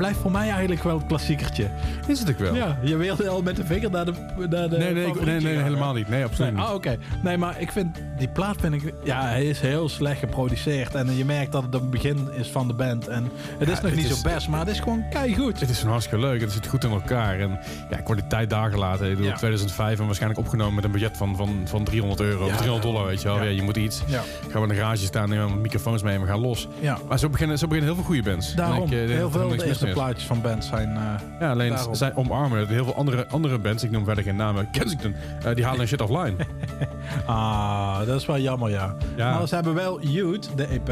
blijft 0.00 0.18
voor 0.18 0.30
mij 0.30 0.48
eigenlijk 0.50 0.82
wel 0.82 0.98
het 0.98 1.06
klassiekertje. 1.06 1.66
Is 2.06 2.18
het 2.18 2.30
ook 2.30 2.38
wel? 2.38 2.54
Ja, 2.54 2.78
je 2.82 2.96
wilde 2.96 3.28
al 3.28 3.42
met 3.42 3.56
de 3.56 3.64
vinger 3.64 3.90
naar 3.90 4.04
de 4.04 4.12
naar 4.36 4.68
de 4.68 4.76
Nee, 4.78 4.92
nee, 4.94 5.06
ik- 5.06 5.24
nee, 5.24 5.56
helemaal 5.58 5.92
niet. 5.94 6.08
Nee, 6.08 6.24
absoluut 6.24 6.52
Nee, 6.52 6.60
niet. 6.60 6.68
ah, 6.70 6.74
oké. 6.74 6.96
Nee, 7.22 7.36
maar 7.36 7.60
ik 7.60 7.72
vind 7.72 7.96
die 8.18 8.28
plaat 8.28 8.56
vind 8.60 8.74
ik, 8.74 8.94
ja, 9.04 9.22
hij 9.22 9.44
is 9.44 9.60
heel 9.60 9.88
slecht 9.88 10.18
geproduceerd 10.18 10.94
en 10.94 11.16
je 11.16 11.24
merkt 11.24 11.52
dat 11.52 11.62
het 11.62 11.72
het 11.72 11.90
begin 11.90 12.28
is 12.32 12.48
van 12.48 12.68
de 12.68 12.74
band 12.74 13.08
en 13.08 13.30
het 13.58 13.68
is 13.68 13.74
nog 13.80 13.90
het 13.90 13.94
niet 13.94 14.10
is- 14.10 14.20
zo 14.20 14.28
best, 14.34 14.48
maar 14.48 14.60
het 14.60 14.68
is 14.68 14.80
gewoon 14.80 15.04
keigoed. 15.10 15.60
Het 15.60 15.70
is 15.70 15.76
gewoon 15.76 15.92
hartstikke 15.92 16.26
leuk. 16.26 16.40
Het 16.40 16.52
zit 16.52 16.66
goed 16.66 16.84
in 16.84 16.90
elkaar. 16.90 17.40
En 17.40 17.58
ja, 17.90 17.96
kwaliteit 17.96 18.50
dagen 18.50 18.78
later. 18.78 19.04
Ik 19.06 19.14
bedoel, 19.16 19.30
Ja. 19.30 19.36
2005 19.36 19.98
en 19.98 20.04
waarschijnlijk 20.06 20.40
opgenomen 20.40 20.74
met 20.74 20.84
een 20.84 20.90
budget 20.90 21.16
van, 21.16 21.36
van, 21.36 21.60
van 21.64 21.84
300 21.84 22.20
euro. 22.20 22.46
Ja, 22.46 22.50
of 22.52 22.56
300 22.56 22.82
dollar, 22.92 23.06
weet 23.06 23.22
je 23.22 23.28
wel. 23.28 23.36
ja. 23.42 23.48
Je 23.50 23.62
moet 23.62 23.76
iets. 23.76 24.02
Gaan 24.08 24.22
we 24.52 24.60
in 24.60 24.68
de 24.68 24.74
garage 24.74 25.04
staan, 25.04 25.28
nemen 25.28 25.46
we 25.48 25.54
microfoons 25.56 26.02
mee 26.02 26.14
en 26.14 26.20
we 26.20 26.26
gaan 26.26 26.40
los. 26.40 26.68
ja. 26.80 26.98
Maar 27.08 27.18
zo 27.18 27.28
beginnen, 27.28 27.58
zo 27.58 27.66
beginnen 27.66 27.92
heel 27.94 28.02
veel 28.02 28.14
goede 28.14 28.30
bands. 28.30 28.54
Daarom, 28.54 28.92
ik, 28.92 29.08
eh, 29.08 29.14
heel 29.16 29.30
veel 29.30 29.48
de 29.48 29.66
eerste. 29.66 29.89
Plaatjes 29.94 30.26
van 30.26 30.40
bands 30.40 30.68
zijn... 30.68 30.96
eh, 30.96 31.02
Ja, 31.40 31.50
alleen 31.50 31.70
Daarom. 31.70 31.94
zij 31.94 32.14
omarmen 32.14 32.66
heel 32.68 32.84
veel 32.84 32.94
andere, 32.94 33.26
andere 33.28 33.58
bands. 33.58 33.82
Ik 33.82 33.90
noem 33.90 34.04
verder 34.04 34.24
geen 34.24 34.36
namen. 34.36 34.70
Kensington. 34.70 35.14
eh, 35.44 35.54
die 35.54 35.64
halen 35.64 35.80
een 35.80 35.88
shit 35.88 36.00
offline. 36.00 36.34
ah, 37.26 37.98
dat 38.06 38.20
is 38.20 38.26
wel 38.26 38.38
jammer, 38.38 38.70
ja. 38.70 38.94
Ja. 39.16 39.38
Maar 39.38 39.48
ze 39.48 39.54
hebben 39.54 39.74
wel 39.74 40.00
Youth, 40.02 40.50
de 40.56 40.66
EP. 40.66 40.90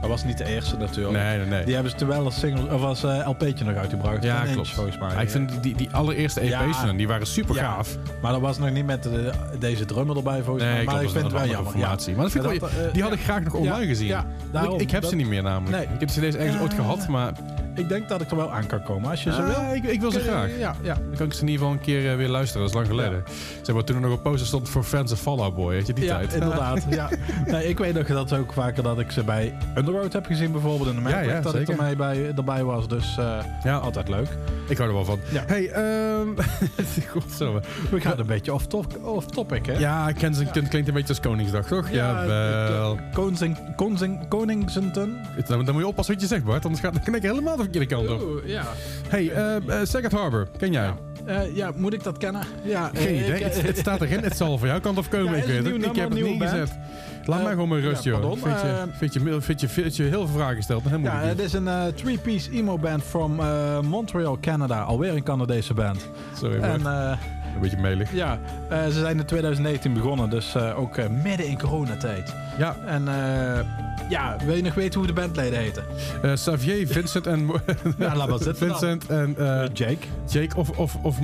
Dat 0.00 0.10
was 0.10 0.24
niet 0.24 0.38
de 0.38 0.44
eerste 0.44 0.76
natuurlijk. 0.76 1.16
Nee, 1.24 1.38
nee, 1.38 1.46
nee. 1.46 1.64
Die 1.64 1.74
hebben 1.74 1.90
ze 1.92 1.98
toen 1.98 2.08
wel 2.08 2.24
als 2.24 2.38
single 2.38 2.74
of 2.74 2.82
als 2.82 3.04
eh, 3.04 3.28
LP'tje 3.28 3.64
nog 3.64 3.74
uitgebracht. 3.76 4.22
Ja, 4.22 4.42
inch, 4.42 4.52
klopt. 4.52 4.70
volgens 4.70 4.98
mij. 4.98 5.08
Ja, 5.10 5.20
ik 5.20 5.30
vind 5.30 5.62
die, 5.62 5.76
die 5.76 5.88
allereerste 5.92 6.40
EP's 6.40 6.82
Ja. 6.82 6.92
die 6.92 7.08
waren 7.08 7.26
super 7.26 7.54
Ja. 7.54 7.62
gaaf. 7.62 7.96
Maar 8.22 8.32
dat 8.32 8.40
was 8.40 8.58
nog 8.58 8.70
niet 8.70 8.86
met 8.86 9.02
de- 9.02 9.30
deze 9.58 9.84
drummer 9.84 10.16
erbij 10.16 10.42
volgens 10.42 10.64
Nee, 10.64 10.74
mij. 10.74 10.84
Maar 10.84 11.02
ik 11.02 11.10
vind 11.10 11.24
het 11.24 11.32
wel 11.32 11.46
jammer. 11.46 11.72
formatie. 11.72 12.14
Maar 12.14 12.22
dat 12.22 12.32
vind 12.32 12.44
ik 12.44 12.60
wel- 12.60 12.92
die 12.92 13.02
had 13.02 13.12
ik 13.12 13.20
graag 13.20 13.42
nog 13.42 13.54
online 13.54 13.86
gezien. 13.86 14.06
Ik, 14.78 14.90
heb 14.90 15.00
Dat- 15.02 15.10
ze 15.10 15.16
niet 15.16 15.28
meer 15.28 15.42
namelijk. 15.42 15.76
Nee. 15.76 15.94
Ik 15.94 16.00
heb 16.00 16.08
ze 16.08 16.20
deze 16.20 16.38
ergens 16.38 16.60
ooit 16.62 16.74
gehad, 16.74 17.08
maar 17.08 17.32
Ik 17.78 17.88
denk 17.88 18.08
dat 18.08 18.20
ik 18.20 18.30
er 18.30 18.36
wel 18.36 18.52
aan 18.52 18.66
kan 18.66 18.82
komen. 18.82 19.10
Als 19.10 19.22
je 19.22 19.32
ze 19.32 19.42
Ah, 19.42 19.66
wil. 19.66 19.74
ik, 19.74 19.84
ik 19.84 20.00
wil 20.00 20.10
ze 20.10 20.20
graag. 20.20 20.50
Ja, 20.58 20.74
ja. 20.82 20.94
Dan 20.94 21.16
kan 21.16 21.26
ik 21.26 21.32
ze 21.32 21.40
in 21.40 21.48
ieder 21.48 21.60
geval 21.64 21.72
een 21.72 21.84
keer 21.84 22.10
eh, 22.10 22.16
weer 22.16 22.28
luisteren. 22.28 22.60
Dat 22.60 22.70
is 22.70 22.74
lang 22.76 22.86
geleden. 22.86 23.24
Zeg 23.62 23.74
maar, 23.74 23.84
toen 23.84 23.96
er 23.96 24.02
nog 24.02 24.10
een 24.12 24.22
poster 24.22 24.46
stond 24.46 24.68
voor 24.68 24.82
fans 24.84 25.12
of 25.12 25.20
Fall 25.20 25.38
Out 25.38 25.54
Boy. 25.54 25.68
Weet 25.74 25.86
je, 25.86 25.92
die 25.92 26.04
ja, 26.04 26.16
tijd. 26.18 26.32
inderdaad. 26.34 26.84
ja. 26.90 27.08
Nee, 27.46 27.68
ik 27.68 27.78
weet 27.78 27.94
nog 27.94 28.06
dat 28.06 28.32
ook 28.32 28.52
vaker 28.52 28.82
dat 28.82 28.98
ik 28.98 29.10
ze 29.10 29.24
bij 29.24 29.54
Underworld 29.76 30.12
heb 30.12 30.26
gezien 30.26 30.52
bijvoorbeeld. 30.52 30.88
In 30.96 31.02
de 31.02 31.08
Ja, 31.08 31.20
ja, 31.20 31.26
Magic, 31.26 31.42
dat 31.42 31.54
ik 31.54 31.66
zeker. 31.66 31.78
ermee 31.78 31.96
bij, 31.96 32.32
erbij 32.36 32.64
was. 32.64 32.88
Dus 32.88 33.16
eh, 33.18 33.38
Ja, 33.64 33.76
altijd 33.76 34.08
leuk. 34.08 34.28
ik 34.68 34.76
hou 34.76 34.88
er 34.88 34.94
wel 34.94 35.04
van. 35.04 35.18
Ja. 35.32 35.42
Hey, 35.46 35.68
ehm. 35.70 36.28
We 37.90 38.00
gaan 38.00 38.18
een 38.18 38.26
beetje 38.26 38.54
off, 38.54 38.66
top, 38.66 38.98
off 39.04 39.26
topic, 39.26 39.66
hè? 39.66 39.72
Ja, 39.78 40.12
Kensington 40.12 40.68
klinkt 40.68 40.88
een 40.88 40.94
beetje 40.94 41.08
als 41.08 41.20
Koningsdag, 41.20 41.66
toch? 41.66 41.90
Ja, 41.90 42.26
wel. 42.26 42.98
Koningsington. 44.28 45.16
Dan, 45.46 45.64
dan 45.64 45.74
moet 45.74 45.82
je 45.82 45.88
oppassen 45.88 46.14
wat 46.14 46.22
je 46.22 46.28
zegt, 46.28 46.44
Bart. 46.44 46.64
Anders 46.64 46.82
gaat 46.82 47.04
dan 47.04 47.14
ik 47.14 47.22
helemaal 47.22 47.56
de 47.56 47.67
verkeerde 47.70 47.86
kant 47.94 48.08
op. 48.22 48.28
Oeh, 48.28 48.46
ja. 48.48 48.62
Hey, 49.08 49.30
eh 49.30 49.56
eh, 49.56 49.86
Second 49.86 50.12
Harbor. 50.12 50.48
Ken 50.58 50.72
jij? 50.72 50.92
Eh, 51.24 51.56
ja, 51.56 51.70
moet 51.76 51.92
ik 51.92 52.02
dat 52.02 52.18
kennen? 52.18 52.42
Ja, 52.64 52.90
Geen 52.94 53.14
idee. 53.14 53.34
ik- 53.34 53.42
het, 53.42 53.62
het 53.62 53.78
staat 53.78 54.00
erin. 54.00 54.22
Het 54.22 54.36
zal 54.36 54.58
voor 54.58 54.66
jouw 54.66 54.80
kant 54.80 54.98
op 54.98 55.08
komen. 55.16 55.30
Ja, 55.32 55.36
ik 55.36 55.44
weet 55.44 55.62
nummer, 55.62 55.86
heb 55.86 56.10
het 56.10 56.22
niet 56.22 56.38
band. 56.38 56.50
gezet. 56.50 56.78
Laat 57.24 57.42
mij 57.42 57.52
gewoon 57.52 57.68
maar 57.68 57.80
rust, 57.80 58.04
ja, 58.04 58.10
joh. 58.10 58.32
Vind 58.32 58.42
je, 58.60 58.84
vind, 58.98 59.12
je, 59.12 59.40
vind, 59.40 59.60
je, 59.60 59.68
vind 59.68 59.96
je 59.96 60.02
heel 60.02 60.26
veel 60.26 60.36
vragen 60.36 60.56
gesteld. 60.56 60.82
Ja, 61.02 61.20
het 61.20 61.38
is 61.38 61.52
een 61.52 61.68
three-piece 61.94 62.50
emo-band 62.52 63.02
from 63.02 63.40
Montreal, 63.86 64.38
Canada. 64.40 64.80
Alweer 64.82 65.12
een 65.14 65.22
Canadese 65.22 65.74
band. 65.74 66.08
Sorry. 66.38 66.60
En 66.60 66.84
een 66.84 67.60
beetje 67.60 67.76
melig. 67.76 68.12
ja, 68.14 68.38
ze 68.70 68.98
zijn 68.98 69.18
in 69.18 69.24
2019 69.24 69.92
begonnen, 69.94 70.30
dus 70.30 70.56
ook 70.56 70.96
midden 71.22 71.46
in 71.46 71.58
coronatijd. 71.58 72.34
Ja, 72.58 72.76
En 72.86 73.08
eh, 73.08 73.64
ja, 74.08 74.36
wil 74.44 74.54
je 74.54 74.62
nog 74.62 74.74
weten 74.74 74.98
hoe 74.98 75.06
de 75.06 75.12
bandleden 75.12 75.58
heten? 75.58 75.84
eh, 76.22 76.32
Xavier, 76.32 76.86
Vincent 76.86 77.26
en... 77.26 77.46
Ja, 77.98 78.16
laat 78.16 78.28
maar 78.28 78.38
zitten 78.38 78.68
dan. 78.68 78.78
Vincent 78.78 79.06
en 79.06 79.34
eh, 79.38 79.68
Jake. 79.72 80.06
Jake 80.28 80.56
of, 80.56 80.70
of, 80.70 80.94
of 81.02 81.16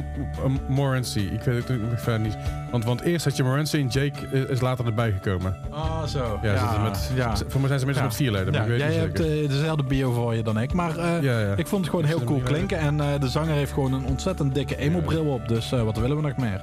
Morency. 0.68 1.18
Ik 1.32 1.40
weet 1.42 1.68
het 1.68 1.90
nog 1.90 2.00
verder 2.00 2.20
niet. 2.20 2.36
Want, 2.70 2.84
want 2.84 3.00
eerst 3.00 3.24
had 3.24 3.36
je 3.36 3.42
Morency 3.42 3.76
en 3.76 3.86
Jake 3.86 4.46
is, 4.48 4.60
later 4.60 4.86
erbij 4.86 5.12
gekomen. 5.12 5.56
Ah, 5.70 6.04
zo. 6.06 6.38
Ja, 6.42 6.82
met, 6.82 7.10
ja. 7.14 7.36
Voor 7.48 7.60
mij 7.60 7.68
zijn 7.68 7.80
ze 7.80 7.86
mensen 7.86 8.04
met 8.04 8.14
vier 8.14 8.30
leden, 8.30 8.52
maar 8.52 8.62
ik 8.62 8.68
weet 8.68 8.78
jij 8.78 8.88
niet 8.88 8.98
hebt 8.98 9.18
zeker. 9.18 9.48
dezelfde 9.48 9.82
bio 9.82 10.12
voor 10.12 10.34
je 10.34 10.42
dan 10.42 10.58
ik. 10.60 10.72
Maar 10.72 11.24
ik 11.56 11.66
vond 11.66 11.80
het 11.80 11.90
gewoon 11.90 12.04
heel 12.04 12.24
cool 12.24 12.40
klinken. 12.40 12.78
En 12.78 12.96
de 12.96 13.28
zanger 13.28 13.54
heeft 13.54 13.72
gewoon 13.72 13.92
een 13.92 14.04
ontzettend 14.04 14.54
dikke 14.54 14.76
emo-bril 14.76 15.24
op. 15.24 15.48
Dus 15.48 15.70
wat 15.70 15.96
willen 15.98 16.16
we 16.16 16.22
nog 16.22 16.36
meer? 16.36 16.60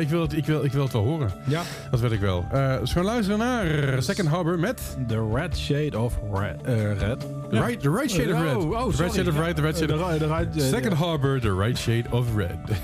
Ik, 0.00 0.08
wil 0.08 0.20
het, 0.20 0.32
ik, 0.32 0.46
wil, 0.46 0.64
ik 0.64 0.72
wil 0.72 0.82
het 0.82 0.92
wel 0.92 1.02
horen. 1.02 1.30
Ja. 1.44 1.62
Dat 1.90 2.00
wil 2.00 2.10
ik 2.10 2.20
wel. 2.20 2.44
Dus 2.80 2.92
we 2.92 2.98
gaan 2.98 3.04
luisteren 3.04 3.38
naar 3.38 4.01
Second 4.02 4.26
Harbor 4.26 4.56
met... 4.56 4.78
The 5.08 5.20
Red 5.20 5.56
Shade 5.56 5.94
of 5.94 6.16
Red. 6.22 6.62
eh, 6.66 6.94
red. 6.94 7.20
The 7.20 7.60
right, 7.60 7.80
the 7.80 7.90
right 7.90 8.10
Shade 8.10 8.30
of 8.30 8.40
Red. 8.40 8.56
Oh, 8.56 8.74
oh, 8.74 8.90
the 8.90 8.96
sorry. 8.96 9.08
right 9.08 9.16
Shade 9.16 9.28
of 9.28 9.38
Red, 9.38 9.56
the 9.56 9.62
Red 9.62 9.76
Shade 9.76 9.88
De 9.88 9.94
of... 9.94 10.12
ri- 10.12 10.18
de 10.18 10.28
ri- 10.28 10.62
eh, 10.66 10.70
Second 10.70 10.90
ja. 10.92 10.96
Harbor, 10.96 11.38
the 11.40 11.52
right 11.52 11.76
shade 11.78 12.06
of 12.08 12.34
red. 12.36 12.58
Stoke 12.66 12.78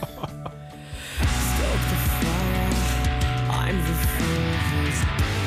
the 1.18 1.96
fire. 1.96 2.70
I'm 3.50 3.76
the 3.76 3.82
fool 3.84 4.52
who's 4.68 5.00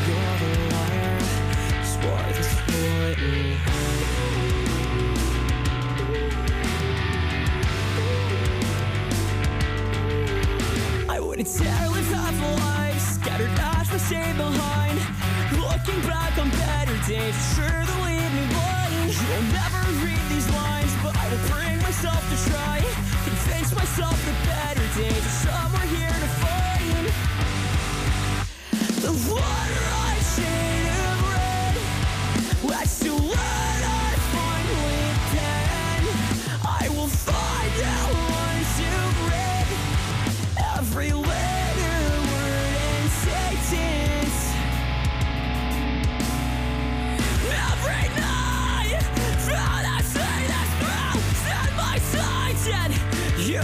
you're 0.08 0.38
the 0.40 0.52
liar. 0.76 1.20
Swore 1.86 2.34
the 2.34 2.44
story. 2.44 3.58
I 11.10 11.20
wouldn't 11.20 11.48
dare 11.58 11.90
live 11.90 12.08
half 12.12 12.42
a 12.42 12.46
life, 12.62 13.00
scattered 13.02 13.50
ash 13.60 13.92
was 13.92 14.02
stayed 14.02 14.38
behind. 14.38 15.00
Looking 15.84 16.02
back 16.08 16.38
on 16.38 16.48
better 16.52 16.94
days, 17.08 17.56
sure 17.56 17.66
to 17.66 18.04
leave 18.06 18.34
me 18.36 18.46
blind. 18.54 19.10
You'll 19.10 19.50
never 19.52 19.82
read 20.06 20.22
these 20.30 20.48
lines, 20.52 20.94
but 21.02 21.18
I 21.18 21.28
will 21.28 21.42
bring 21.50 21.82
myself 21.82 22.22
to 22.30 22.52
try. 22.52 22.86
Convince 23.24 23.74
myself 23.74 24.14
that 24.26 24.46
better 24.46 24.88
days 25.02 25.26
are 25.26 25.40
somewhere 25.50 25.88
here 25.88 26.08
to 26.08 26.30
find. 26.38 27.08
The 29.02 29.12
one 29.34 30.01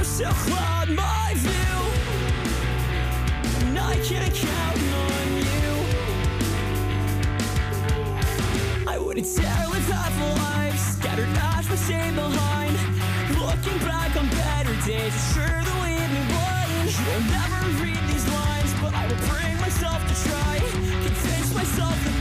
still 0.04 0.32
cloud 0.32 0.90
my 0.90 1.34
view. 1.36 1.78
And 3.68 3.80
I 3.80 3.96
can't 4.04 4.34
count 4.34 4.78
on 5.06 5.28
you. 5.38 5.72
I 8.88 8.98
wouldn't 9.00 9.28
dare 9.36 9.68
live 9.68 9.88
half 9.90 10.16
a 10.22 10.26
life, 10.42 10.80
scattered 10.80 11.30
ash 11.38 11.70
was 11.70 11.80
stayed 11.80 12.16
behind. 12.16 12.76
Looking 13.40 13.80
back 13.86 14.16
on 14.16 14.30
better 14.30 14.76
days, 14.86 15.14
it's 15.14 15.34
sure 15.34 15.46
to 15.46 15.74
leave 15.84 16.10
me 16.16 16.22
blind. 16.30 16.90
You'll 17.06 17.26
never 17.34 17.60
read 17.84 18.04
these 18.08 18.28
lines, 18.28 18.74
but 18.82 18.94
I 18.94 19.08
will 19.08 19.22
bring 19.32 19.56
myself 19.62 20.00
to 20.08 20.16
try. 20.30 20.60
Convince 21.06 21.54
myself 21.54 22.17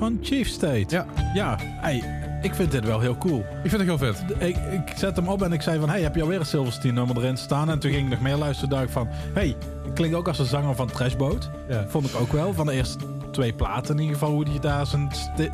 van 0.00 0.18
Chief 0.22 0.48
State. 0.48 0.86
Ja. 0.88 1.06
Ja, 1.34 1.58
hey, 1.60 2.02
ik 2.42 2.54
vind 2.54 2.70
dit 2.70 2.84
wel 2.84 3.00
heel 3.00 3.18
cool. 3.18 3.38
Ik 3.38 3.70
vind 3.70 3.72
het 3.72 3.82
heel 3.82 3.98
vet. 3.98 4.24
Ik, 4.38 4.56
ik 4.56 4.92
zet 4.96 5.16
hem 5.16 5.28
op 5.28 5.42
en 5.42 5.52
ik 5.52 5.62
zei 5.62 5.78
van, 5.78 5.88
hey, 5.88 6.00
heb 6.00 6.14
je 6.14 6.22
alweer 6.22 6.40
een 6.40 6.46
Silverstein 6.46 6.94
nummer 6.94 7.16
erin 7.16 7.36
staan? 7.36 7.70
En 7.70 7.78
toen 7.78 7.90
ging 7.90 8.04
ik 8.04 8.10
nog 8.10 8.20
meer 8.20 8.36
luisteren, 8.36 8.70
dacht 8.70 8.84
ik 8.84 8.90
van, 8.90 9.08
hey, 9.34 9.56
klinkt 9.94 10.16
ook 10.16 10.28
als 10.28 10.38
een 10.38 10.46
zanger 10.46 10.74
van 10.74 10.86
Trashboat. 10.86 11.50
Ja. 11.68 11.84
Vond 11.88 12.06
ik 12.06 12.16
ook 12.20 12.32
wel, 12.32 12.52
van 12.52 12.66
de 12.66 12.72
eerste 12.72 12.98
twee 13.30 13.52
platen 13.52 13.94
in 13.94 14.00
ieder 14.00 14.18
geval, 14.18 14.32
hoe 14.34 14.44
die 14.44 14.60
daar 14.60 14.86
zijn, 14.86 15.10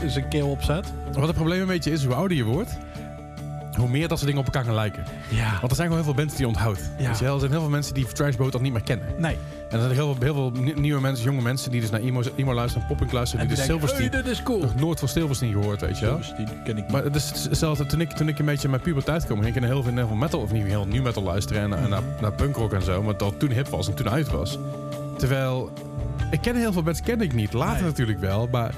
zijn 0.06 0.28
keel 0.28 0.48
op 0.48 0.62
zet. 0.62 0.92
Wat 1.12 1.26
het 1.26 1.36
probleem 1.36 1.60
een 1.60 1.66
beetje 1.66 1.90
is, 1.90 2.04
hoe 2.04 2.14
ouder 2.14 2.36
je 2.36 2.44
wordt, 2.44 2.78
hoe 3.76 3.88
meer 3.88 4.08
dat 4.08 4.18
soort 4.18 4.30
dingen 4.30 4.46
op 4.46 4.54
elkaar 4.54 4.64
gaan 4.64 4.74
lijken. 4.74 5.04
Ja. 5.28 5.50
Want 5.50 5.70
er 5.70 5.76
zijn 5.76 5.88
gewoon 5.88 6.04
heel 6.04 6.14
veel 6.14 6.22
bands 6.24 6.32
die 6.36 6.42
je 6.46 6.48
onthoudt. 6.52 6.80
Ja. 6.98 7.06
Weet 7.08 7.18
je 7.18 7.24
wel? 7.24 7.34
Er 7.34 7.40
zijn 7.40 7.50
heel 7.52 7.60
veel 7.60 7.70
mensen 7.70 7.94
die 7.94 8.06
Trashboat 8.06 8.54
al 8.54 8.60
niet 8.60 8.72
meer 8.72 8.82
kennen. 8.82 9.06
Nee. 9.18 9.36
En 9.68 9.76
er 9.76 9.80
zijn 9.80 9.92
heel 9.92 10.14
veel, 10.14 10.22
heel 10.22 10.34
veel 10.34 10.50
nie- 10.62 10.74
nieuwe 10.80 11.00
mensen, 11.00 11.24
jonge 11.24 11.42
mensen 11.42 11.70
die 11.70 11.80
dus 11.80 11.90
naar 11.90 12.00
emo, 12.00 12.22
emo 12.36 12.54
luisteren, 12.54 12.86
popping 12.86 13.12
luisteren, 13.12 13.42
En 13.44 13.48
die 13.48 13.56
die 13.56 13.66
denken, 13.66 13.88
Silverstein 13.88 14.22
dit 14.24 14.32
is 14.32 14.42
cool. 14.42 14.60
nog 14.60 14.74
nooit 14.74 14.98
van 14.98 15.08
Silverstein 15.08 15.52
gehoord, 15.52 15.80
weet 15.80 15.98
je 15.98 16.04
wel. 16.06 16.18
Silverstein 16.22 16.62
ken 16.64 16.76
ik 16.76 16.82
niet. 16.82 16.92
Maar 16.92 17.04
het 17.04 17.14
is 17.14 17.44
hetzelfde 17.48 17.86
toen 17.86 18.00
ik, 18.00 18.10
toen 18.10 18.28
ik 18.28 18.38
een 18.38 18.44
beetje 18.44 18.64
in 18.64 18.70
mijn 18.70 18.82
puberteit 18.82 19.24
kwam, 19.24 19.42
ging 19.42 19.56
ik 19.56 19.62
heel 19.62 19.82
veel, 19.82 19.92
heel 19.94 20.06
veel 20.06 20.16
metal, 20.16 20.40
of 20.40 20.52
niet 20.52 20.64
heel 20.66 20.86
nieuw 20.86 21.02
metal 21.02 21.22
luisteren 21.22 21.62
en, 21.62 21.82
en 21.82 21.88
naar, 21.90 22.02
naar 22.20 22.32
punkrock 22.32 22.72
en 22.72 22.82
zo, 22.82 23.02
wat 23.02 23.18
dat 23.18 23.38
toen 23.38 23.50
hip 23.50 23.68
was 23.68 23.88
en 23.88 23.94
toen 23.94 24.10
uit 24.10 24.28
was. 24.30 24.58
Terwijl, 25.18 25.70
ik 26.30 26.40
ken 26.40 26.56
heel 26.56 26.72
veel 26.72 26.82
bands, 26.82 27.00
ken 27.02 27.20
ik 27.20 27.32
niet. 27.34 27.52
Later 27.52 27.74
Nee. 27.74 27.84
natuurlijk 27.84 28.20
wel, 28.20 28.48
maar 28.50 28.74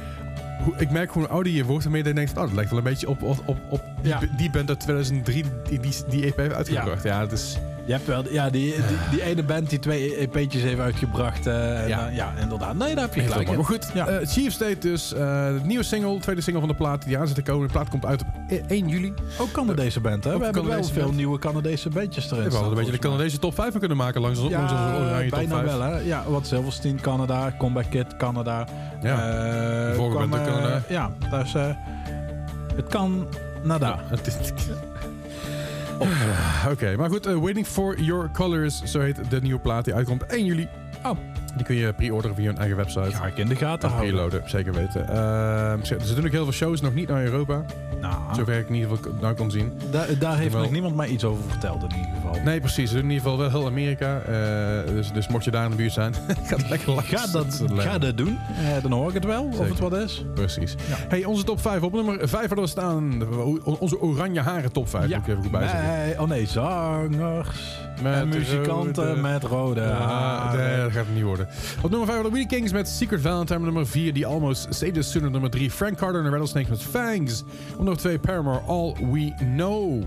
ik 0.76 0.90
merk 0.90 1.12
gewoon 1.12 1.30
ouder 1.30 1.52
je 1.52 1.64
wordt, 1.64 1.84
je 1.92 2.02
denkt, 2.14 2.30
oh, 2.30 2.36
dat 2.42 2.52
lijkt 2.52 2.70
wel 2.70 2.78
een 2.78 2.84
beetje 2.84 3.08
op, 3.08 3.22
op, 3.22 3.38
op, 3.44 3.58
op 3.68 3.82
die, 4.02 4.10
Ja. 4.10 4.20
die 4.36 4.50
band 4.50 4.68
uit 4.68 4.80
2003 4.80 5.44
die, 5.68 5.80
die, 5.80 5.92
die 6.08 6.24
EP 6.24 6.36
heeft 6.36 6.54
uitgebracht. 6.54 7.02
Ja, 7.02 7.20
het 7.20 7.32
is... 7.32 7.56
Je 7.86 7.94
hebt 7.94 8.06
wel, 8.06 8.32
ja, 8.32 8.50
die, 8.50 8.74
die, 8.74 8.82
die 9.10 9.22
ene 9.22 9.42
band 9.42 9.70
die 9.70 9.78
twee 9.78 10.16
EP'tjes 10.16 10.62
heeft 10.62 10.78
uitgebracht. 10.80 11.46
eh, 11.46 11.82
en 11.82 11.88
Ja. 11.88 12.00
dan- 12.04 12.14
ja, 12.14 12.32
inderdaad. 12.40 12.74
Nee, 12.76 12.94
daar 12.94 13.04
heb 13.04 13.14
je 13.14 13.20
gelijk 13.20 13.54
maar 13.56 13.64
goed, 13.64 13.90
Ja. 13.94 14.06
eh, 14.08 14.26
Chief 14.26 14.52
State 14.52 14.78
dus, 14.78 15.12
eh, 15.12 15.18
de 15.46 15.60
nieuwe 15.64 15.84
single, 15.84 16.18
tweede 16.18 16.40
single 16.40 16.60
van 16.60 16.70
de 16.70 16.76
plaat 16.76 17.04
die 17.04 17.18
aan 17.18 17.26
zit 17.26 17.34
te 17.36 17.42
komen. 17.42 17.66
De 17.66 17.72
plaat 17.72 17.88
komt 17.88 18.04
uit 18.04 18.20
op 18.22 18.26
1 18.68 18.88
juli. 18.88 19.12
Ook 19.38 19.52
Canadese 19.52 20.00
band, 20.00 20.24
hè? 20.24 20.38
We 20.38 20.44
hebben 20.44 20.66
wel 20.66 20.84
veel 20.84 21.02
band. 21.02 21.16
nieuwe 21.16 21.38
Canadese 21.38 21.88
bandjes 21.88 22.30
erin 22.30 22.44
We 22.44 22.50
hadden 22.50 22.68
een 22.70 22.74
beetje 22.76 22.92
de. 22.92 22.98
Canadese 22.98 23.38
top 23.38 23.54
5 23.54 23.78
kunnen 23.78 23.96
maken 23.96 24.20
langs, 24.20 24.38
langs 24.38 24.54
onze 24.72 24.74
oranje 24.74 25.24
Ja, 25.24 25.30
top 25.30 25.38
5. 25.38 25.48
bijna 25.48 25.64
wel, 25.64 25.80
hè? 25.80 25.98
Ja, 25.98 26.24
wat 26.28 26.46
Silverstein, 26.46 27.00
Canada, 27.00 27.54
Comeback 27.58 27.90
Kid, 27.90 28.16
Canada. 28.16 28.66
Ja. 29.02 29.14
Eh, 29.14 29.88
De 29.90 29.92
vorige 29.96 30.16
kwam, 30.16 30.32
ook 30.34 30.38
eh, 30.38 30.44
Canada. 30.46 30.82
Ja, 30.88 31.10
dus 31.30 31.54
eh, 31.54 31.66
het 32.76 32.86
kan 32.88 33.26
nada. 33.62 33.98
Is- 34.24 34.52
Oké, 36.72 36.96
maar 36.96 37.08
goed. 37.10 37.26
eh, 37.26 37.34
Waiting 37.34 37.66
for 37.66 38.00
Your 38.00 38.30
Colors, 38.32 38.82
zo 38.84 39.00
heet 39.00 39.30
de 39.30 39.40
nieuwe 39.40 39.60
plaat 39.60 39.84
die 39.84 39.94
uitkomt 39.94 40.26
1 40.26 40.44
juli. 40.44 40.68
Oh. 41.06 41.16
Die 41.56 41.64
kun 41.66 41.76
je 41.76 41.92
pre-orderen 41.92 42.36
via 42.36 42.46
hun 42.46 42.58
eigen 42.58 42.76
website. 42.76 43.10
Ga 43.16 43.26
ik 43.26 43.36
in 43.36 43.48
de 43.48 43.56
gaten 43.56 43.88
En 43.88 43.94
houden. 43.94 44.14
preloaden, 44.14 44.50
zeker 44.50 44.72
weten. 44.72 45.06
Ze, 45.86 45.96
ze 46.04 46.14
doen 46.14 46.24
ook 46.26 46.30
heel 46.32 46.44
veel 46.44 46.52
shows, 46.52 46.80
nog 46.80 46.94
niet 46.94 47.08
naar 47.08 47.24
Europa. 47.24 47.64
Nou, 48.00 48.14
Zover 48.34 48.58
ik 48.58 48.68
in 48.68 48.74
ieder 48.74 48.96
geval 48.96 49.12
nou 49.20 49.34
kon 49.34 49.50
zien. 49.50 49.72
daar, 49.90 50.06
daar 50.18 50.38
heeft 50.38 50.54
nog 50.54 50.70
niemand 50.70 50.96
mij 50.96 51.08
iets 51.08 51.24
over 51.24 51.42
verteld 51.48 51.82
in 51.82 51.88
ieder 51.96 52.10
geval. 52.14 52.42
Nee, 52.44 52.60
precies. 52.60 52.88
Ze 52.90 52.94
doen 52.94 53.04
in 53.04 53.10
ieder 53.10 53.22
geval 53.24 53.38
wel 53.38 53.50
heel 53.50 53.66
Amerika. 53.66 54.20
Eh, 54.20 54.94
dus, 54.94 55.12
dus 55.12 55.28
mocht 55.28 55.44
je 55.44 55.50
daar 55.50 55.64
in 55.64 55.70
de 55.70 55.76
buurt 55.76 55.92
zijn, 55.92 56.14
ga 56.48 56.56
het 56.56 56.68
lekker 56.68 56.92
langs. 56.92 57.08
Ga 57.10 57.26
dat, 57.32 57.62
ga 57.76 57.98
dat 57.98 58.16
doen. 58.16 58.38
Eh, 58.48 58.82
dan 58.82 58.92
hoor 58.92 59.08
ik 59.08 59.14
het 59.14 59.24
wel, 59.24 59.44
of 59.44 59.68
het 59.68 59.78
wat 59.78 59.92
is. 59.96 60.24
Precies. 60.34 60.72
Ja. 60.88 60.96
Hey, 61.08 61.24
onze 61.24 61.44
top 61.44 61.60
5. 61.60 61.82
Op 61.82 61.92
nummer 61.92 62.18
5 62.28 62.32
hadden 62.46 62.64
we 62.64 62.66
staan 62.70 63.22
onze 63.78 64.00
oranje 64.00 64.40
haren 64.40 64.72
top 64.72 64.88
5. 64.88 65.02
Moet 65.08 65.16
ik 65.16 65.26
even 65.28 65.42
goed. 65.42 65.50
Nee, 65.52 66.20
oh 66.20 66.28
nee, 66.28 66.46
zangers 66.46 67.78
Met 68.02 68.14
en 68.14 68.28
muzikanten 68.28 69.08
rode- 69.08 69.20
met 69.20 69.42
rode 69.44 69.80
Ja, 69.80 69.88
haren. 69.88 70.60
nee, 70.68 70.76
dat 70.82 70.92
gaat 70.92 71.04
het 71.06 71.14
niet 71.14 71.24
worden. 71.24 71.37
Op 71.82 71.90
nummer 71.90 72.06
5 72.08 72.20
hadden 72.22 72.32
we 72.32 72.46
The 72.46 72.54
Kings 72.54 72.72
met 72.72 72.88
Secret 72.88 73.20
Valentine. 73.20 73.58
Nummer 73.58 73.86
4 73.86 74.12
The 74.14 74.26
Almost 74.26 74.66
Saved 74.70 74.96
Us 74.96 75.10
Sooner. 75.10 75.30
Nummer 75.30 75.50
3 75.50 75.70
Frank 75.70 75.96
Carter 75.96 76.24
en 76.24 76.30
Rattlesnake 76.30 76.70
met 76.70 76.82
Fangs. 76.82 77.42
Op 77.72 77.76
nummer 77.76 77.96
2 77.96 78.18
Paramore 78.18 78.60
All 78.66 78.94
We 79.12 79.32
Know. 79.54 80.02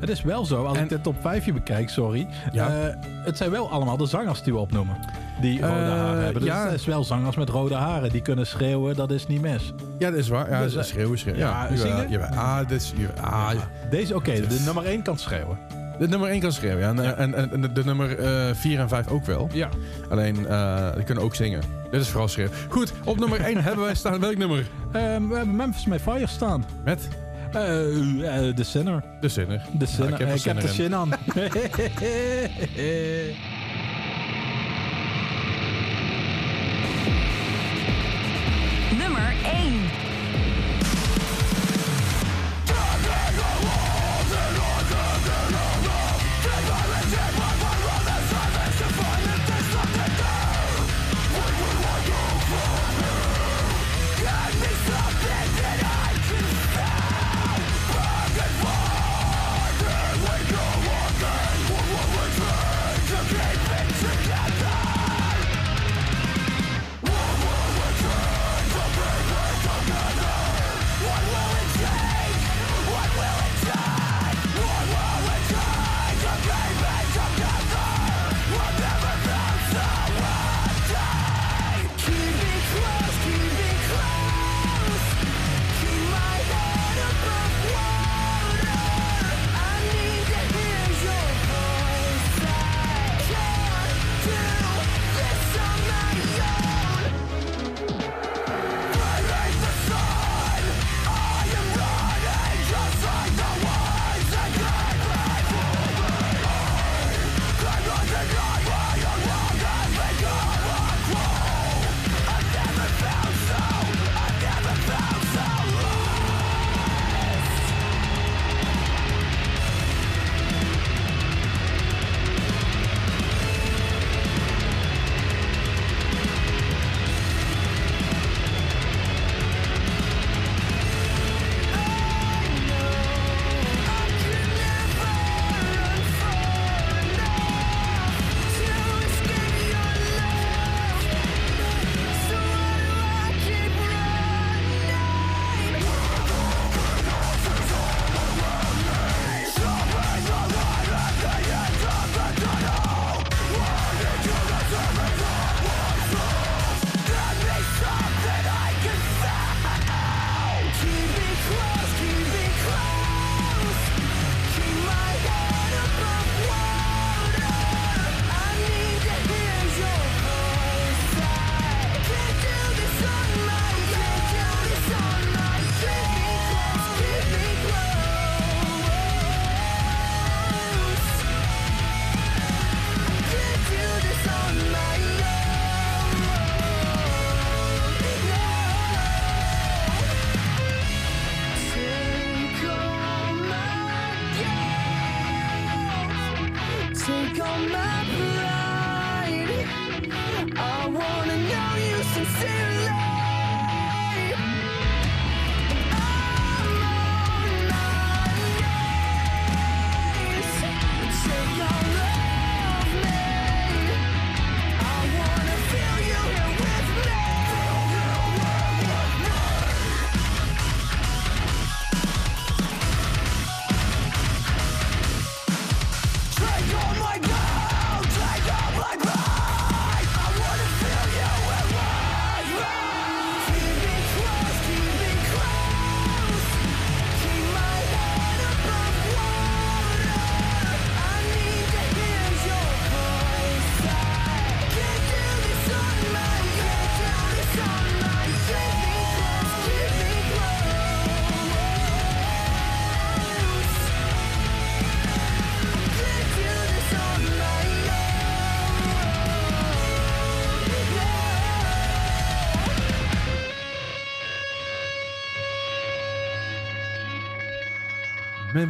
Het 0.00 0.08
is 0.08 0.22
wel 0.22 0.44
zo, 0.44 0.64
als 0.64 0.76
En- 0.76 0.82
ik 0.82 0.88
dit 0.88 1.02
top 1.02 1.16
5 1.20 1.52
bekijk, 1.52 1.88
sorry. 1.88 2.26
Ja. 2.52 2.68
eh, 2.68 2.94
het 3.24 3.36
zijn 3.36 3.50
wel 3.50 3.70
allemaal 3.70 3.96
de 3.96 4.06
zangers 4.06 4.42
die 4.42 4.52
we 4.52 4.58
opnoemen. 4.58 4.96
Die 5.40 5.60
rode 5.60 5.72
Eh, 5.72 5.88
haren 5.88 6.22
hebben. 6.24 6.42
Dus 6.42 6.50
ja. 6.50 6.64
het 6.64 6.74
is 6.80 6.84
wel 6.86 7.04
zangers 7.04 7.36
met 7.36 7.48
rode 7.48 7.74
haren. 7.74 8.10
Die 8.10 8.22
kunnen 8.22 8.46
schreeuwen, 8.46 8.96
dat 8.96 9.10
is 9.10 9.26
niet 9.26 9.40
mis. 9.40 9.72
Ja, 9.98 10.10
dat 10.10 10.18
is 10.18 10.28
waar. 10.28 10.50
Ja, 10.50 10.62
Dus, 10.62 10.76
eh, 10.76 10.82
schreeuwen, 10.82 11.18
schreeuwen. 11.18 11.40
ja, 11.42 11.66
Ja, 11.70 11.76
zingen? 11.76 12.10
ja, 12.10 12.18
ja, 12.18 12.36
ah, 12.36 12.68
dit 12.68 12.80
is, 12.80 12.92
ah. 13.20 13.50
Deze, 13.90 14.14
oké, 14.14 14.32
de 14.32 14.62
nummer 14.64 14.86
1 14.86 15.02
kan 15.02 15.18
schreeuwen. 15.18 15.58
De 16.00 16.08
nummer 16.08 16.28
1 16.28 16.40
kan 16.40 16.52
schreeuwen, 16.52 16.80
ja. 16.80 16.88
En, 16.88 17.02
Ja. 17.02 17.14
en, 17.14 17.34
en, 17.34 17.52
en 17.52 17.60
de, 17.60 17.72
de 17.72 17.84
nummer 17.84 18.16
4 18.56 18.78
en 18.78 18.88
5 18.88 19.08
ook 19.08 19.24
wel. 19.26 19.48
Ja. 19.52 19.68
Alleen, 20.08 20.46
eh, 20.46 20.94
die 20.94 21.04
kunnen 21.04 21.24
ook 21.24 21.34
zingen. 21.34 21.60
Dit 21.90 22.00
is 22.00 22.08
vooral 22.08 22.28
schreeuwen. 22.28 22.56
Goed, 22.68 22.92
op 23.04 23.18
nummer 23.18 23.40
1 23.40 23.62
hebben 23.64 23.84
wij 23.84 23.94
staan 23.94 24.20
welk 24.20 24.36
nummer? 24.36 24.66
Ehm, 24.92 25.28
we 25.28 25.36
hebben 25.36 25.56
Memphis 25.56 25.86
May 25.86 25.98
Fire 26.00 26.26
staan. 26.26 26.64
Met 26.84 27.08
Eh, 27.52 28.48
eh, 28.48 28.56
de 28.56 28.64
Sinner. 28.64 29.02
de 29.20 29.28
zinner. 29.28 29.62
De 29.78 29.86
Sinner. 29.86 30.12
ik 30.12 30.18
heb 30.18 30.28
Eh, 30.28 30.34
ik 30.34 30.42
heb 30.44 30.60
zin 30.60 30.68
zin 30.68 30.94
aan. 30.94 31.08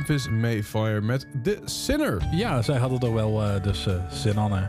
Memphis 0.00 0.28
Mayfire 0.28 1.00
met 1.00 1.26
The 1.42 1.58
Sinner. 1.64 2.16
Ja, 2.30 2.62
zij 2.62 2.76
hadden 2.76 3.00
er 3.00 3.14
wel 3.14 3.42
eh, 3.42 3.62
dus 3.62 3.86
zin 4.08 4.38
aan. 4.38 4.52
Hè. 4.52 4.62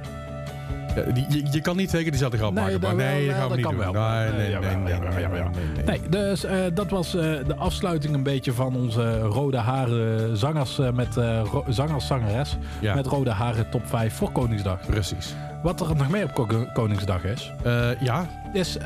Ja, 0.96 1.12
die, 1.12 1.26
je, 1.30 1.48
je 1.52 1.62
kan 1.62 1.76
niet 1.78 1.90
zeker 1.90 2.10
diezelfde 2.10 2.38
grap 2.38 2.54
Nee, 2.54 2.64
maken, 2.64 2.80
maar 2.82 2.90
dat 2.90 3.00
wel, 3.00 3.08
nee, 3.08 3.28
dat 3.28 3.36
gaan 3.36 3.50
we 3.50 3.56
niet 3.56 3.66
doen. 3.66 3.78
wel. 3.78 3.92
Nee, 3.94 4.32
nee, 4.32 4.60
nee, 4.60 4.76
nee, 4.76 5.00
nee, 5.00 5.28
nee, 5.28 5.44
nee. 5.76 5.86
Nee, 5.86 6.10
dus 6.10 6.44
eh, 6.44 6.58
dat 6.74 6.90
was 6.90 7.12
de 7.12 7.56
afsluiting 7.58 8.14
een 8.16 8.24
beetje 8.24 8.54
van 8.54 8.76
onze 8.76 9.20
rode 9.20 9.58
haren 9.58 10.38
zangers 10.38 10.78
met 10.94 11.16
uh, 11.18 11.56
zangers 11.68 12.08
zangeres 12.08 12.58
Ja. 12.82 12.96
met 12.96 13.06
rode 13.06 13.30
haren 13.32 13.70
top 13.70 13.88
5 13.88 14.14
voor 14.14 14.32
Koningsdag. 14.32 14.86
Precies. 14.86 15.34
Wat 15.64 15.82
er 15.82 15.96
nog 15.96 16.10
meer 16.10 16.24
op 16.24 16.34
Ko- 16.34 16.68
Koningsdag 16.74 17.24
is, 17.24 17.54
ja, 18.00 18.28
is 18.54 18.78
eh, 18.78 18.86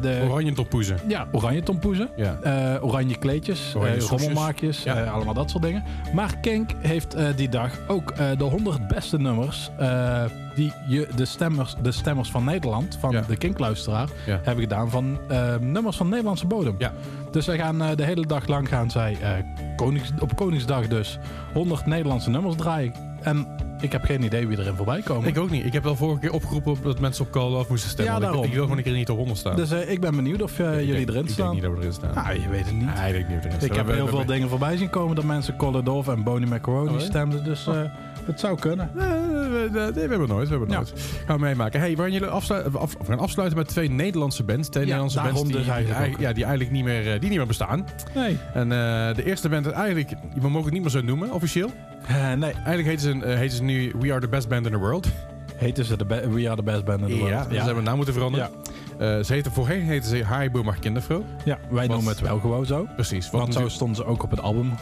de 0.00 0.26
oranje 0.30 0.52
toppoezen. 0.52 0.98
ja, 1.08 1.26
oranje 1.32 1.62
tompoezen. 1.62 2.08
Ja. 2.16 2.38
Eh, 2.42 2.84
oranje 2.84 3.18
kleedjes, 3.18 3.74
Oranje 3.76 3.96
eh, 3.96 4.02
rommelmaakjes, 4.02 4.82
Ja. 4.82 5.04
allemaal 5.04 5.34
dat 5.34 5.50
soort 5.50 5.62
dingen. 5.62 5.82
Maar 6.14 6.36
Kink 6.40 6.70
heeft 6.80 7.16
die 7.36 7.48
dag 7.48 7.70
ook 7.88 8.16
de 8.16 8.44
100 8.44 8.88
beste 8.88 9.18
nummers 9.18 9.70
die 10.54 10.72
je, 10.88 11.08
de, 11.16 11.24
stemmers, 11.24 11.74
de 11.82 11.92
stemmers 11.92 12.30
van 12.30 12.44
Nederland, 12.44 12.96
van 13.00 13.10
Ja. 13.10 13.20
de 13.28 13.36
Kink-luisteraar, 13.36 14.08
Ja. 14.26 14.40
hebben 14.42 14.62
gedaan 14.64 14.90
van 14.90 15.18
nummers 15.60 15.96
van 15.96 16.08
Nederlandse 16.08 16.46
bodem. 16.46 16.74
Ja. 16.78 16.92
Dus 17.30 17.44
zij 17.44 17.56
gaan 17.58 17.78
de 17.96 18.04
hele 18.04 18.26
dag 18.26 18.46
lang 18.46 18.68
gaan 18.68 18.90
zij 18.90 19.16
Konings, 19.76 20.12
op 20.20 20.36
Koningsdag 20.36 20.88
dus 20.88 21.18
100 21.52 21.86
Nederlandse 21.86 22.30
nummers 22.30 22.56
draaien. 22.56 23.05
En 23.22 23.46
ik 23.80 23.92
heb 23.92 24.04
geen 24.04 24.22
idee 24.22 24.46
wie 24.46 24.58
erin 24.58 24.74
voorbij 24.74 25.02
komen. 25.02 25.28
Ik 25.28 25.38
ook 25.38 25.50
niet. 25.50 25.64
Ik 25.64 25.72
heb 25.72 25.82
wel 25.82 25.96
vorige 25.96 26.20
keer 26.20 26.32
opgeroepen 26.32 26.76
dat 26.82 27.00
mensen 27.00 27.24
op 27.24 27.30
Call 27.30 27.52
of 27.54 27.68
moesten 27.68 27.90
stemmen. 27.90 28.20
Ja, 28.20 28.28
ik-. 28.28 28.44
Ik, 28.44 28.52
wil 28.52 28.62
gewoon 28.62 28.76
een 28.78 28.82
keer 28.84 28.92
niet 28.92 29.10
op 29.10 29.16
100 29.16 29.38
staan. 29.38 29.56
dus 29.56 29.70
eh, 29.70 29.90
ik 29.90 30.00
ben 30.00 30.16
benieuwd 30.16 30.42
of 30.42 30.58
eh, 30.58 30.66
Ik 30.66 30.86
jullie 30.86 30.94
denk- 30.94 31.08
erin 31.08 31.24
ik 31.24 31.30
staan. 31.30 31.50
denk 31.50 31.52
niet 31.52 31.62
dat 31.62 31.72
we 31.72 31.78
erin 31.78 31.92
staan. 31.92 32.14
Ah, 32.14 32.34
je 32.42 32.48
weet 32.48 32.64
het 32.66 32.74
niet. 32.74 32.94
Nee, 32.94 33.06
ik 33.08 33.12
denk 33.12 33.28
niet 33.28 33.38
we 33.42 33.46
erin 33.48 33.50
staan. 33.52 33.68
Ik 33.70 33.74
heb 33.76 33.86
We- 33.86 33.92
heel 33.92 34.04
we- 34.04 34.10
veel 34.10 34.18
we- 34.18 34.26
dingen 34.26 34.48
voorbij 34.48 34.76
zien 34.76 34.90
komen 34.90 35.14
dat 35.16 35.24
mensen 35.24 35.56
Colladov 35.56 36.08
en 36.08 36.22
Bonnie 36.22 36.48
Macaroni 36.48 36.90
Oh, 36.94 36.98
stemden. 37.00 37.44
Dus 37.44 37.66
eh, 37.66 37.80
het 38.26 38.40
zou 38.40 38.58
kunnen. 38.58 38.90
Nee, 38.94 39.08
we, 39.08 39.68
we- 39.72 39.92
we 39.92 40.00
hebben 40.00 40.20
het 40.20 40.28
nooit. 40.28 40.48
We 40.48 40.54
hebben 40.56 40.68
Ja. 40.68 40.76
nooit. 40.76 40.92
Gaan 41.26 41.36
we 41.36 41.42
meemaken. 41.44 41.80
Hey, 41.80 41.96
waar 41.96 42.10
jullie 42.10 42.28
afsluiten, 42.28 42.78
af, 42.80 42.92
we 42.98 43.04
gaan 43.04 43.18
afsluiten 43.18 43.58
met 43.58 43.68
twee 43.68 43.90
Nederlandse 43.90 44.42
bands. 44.44 44.68
Twee 44.68 44.86
Ja, 44.86 44.96
Nederlandse 44.96 45.22
bands 45.32 45.42
die, 45.42 45.52
dus 45.52 45.66
eigenlijk 45.68 46.18
ja, 46.20 46.32
die 46.32 46.44
eigenlijk 46.44 46.74
niet 46.74 46.84
meer, 46.84 47.02
die 47.20 47.28
niet 47.28 47.38
meer 47.38 47.46
bestaan. 47.46 47.86
Nee. 48.14 48.36
En 48.54 48.68
de 49.14 49.24
eerste 49.24 49.48
band, 49.48 49.70
eigenlijk, 49.70 50.10
we 50.34 50.48
mogen 50.48 50.64
het 50.64 50.72
niet 50.72 50.82
meer 50.82 50.90
zo 50.90 51.00
noemen, 51.02 51.32
officieel. 51.32 51.70
Eh, 52.06 52.32
nee. 52.32 52.52
Eigenlijk 52.52 52.86
heten 52.86 53.00
ze, 53.00 53.26
eh, 53.26 53.36
heten 53.38 53.56
ze 53.56 53.62
nu 53.62 53.92
We 53.98 54.10
Are 54.10 54.20
The 54.20 54.28
Best 54.28 54.48
Band 54.48 54.66
in 54.66 54.72
the 54.72 54.78
World. 54.78 55.06
Heten 55.56 55.84
ze 55.84 55.96
de 55.96 56.04
We 56.06 56.46
Are 56.46 56.56
The 56.56 56.62
Best 56.62 56.84
Band 56.84 57.00
in 57.00 57.06
the 57.06 57.14
World. 57.16 57.30
Ja, 57.30 57.44
dus 57.44 57.56
hebben 57.56 57.76
we 57.76 57.82
naam 57.82 57.96
moeten 57.96 58.14
veranderen. 58.14 58.50
Eh, 58.98 59.18
ze 59.22 59.32
heten, 59.32 59.52
voorheen 59.52 59.82
heten 59.82 60.08
ze 60.08 60.24
Haribo 60.24 60.62
mag 60.62 60.78
kindervrouw. 60.78 61.24
Ja, 61.44 61.58
wij 61.70 61.86
noemen 61.86 62.08
het 62.08 62.20
wel 62.20 62.38
gewoon 62.38 62.66
zo. 62.66 62.86
Precies. 62.94 63.30
Want 63.30 63.54
zo 63.54 63.68
stonden 63.68 63.96
ze 63.96 64.04
ook 64.04 64.22
op 64.22 64.30
het 64.30 64.40
album, 64.40 64.72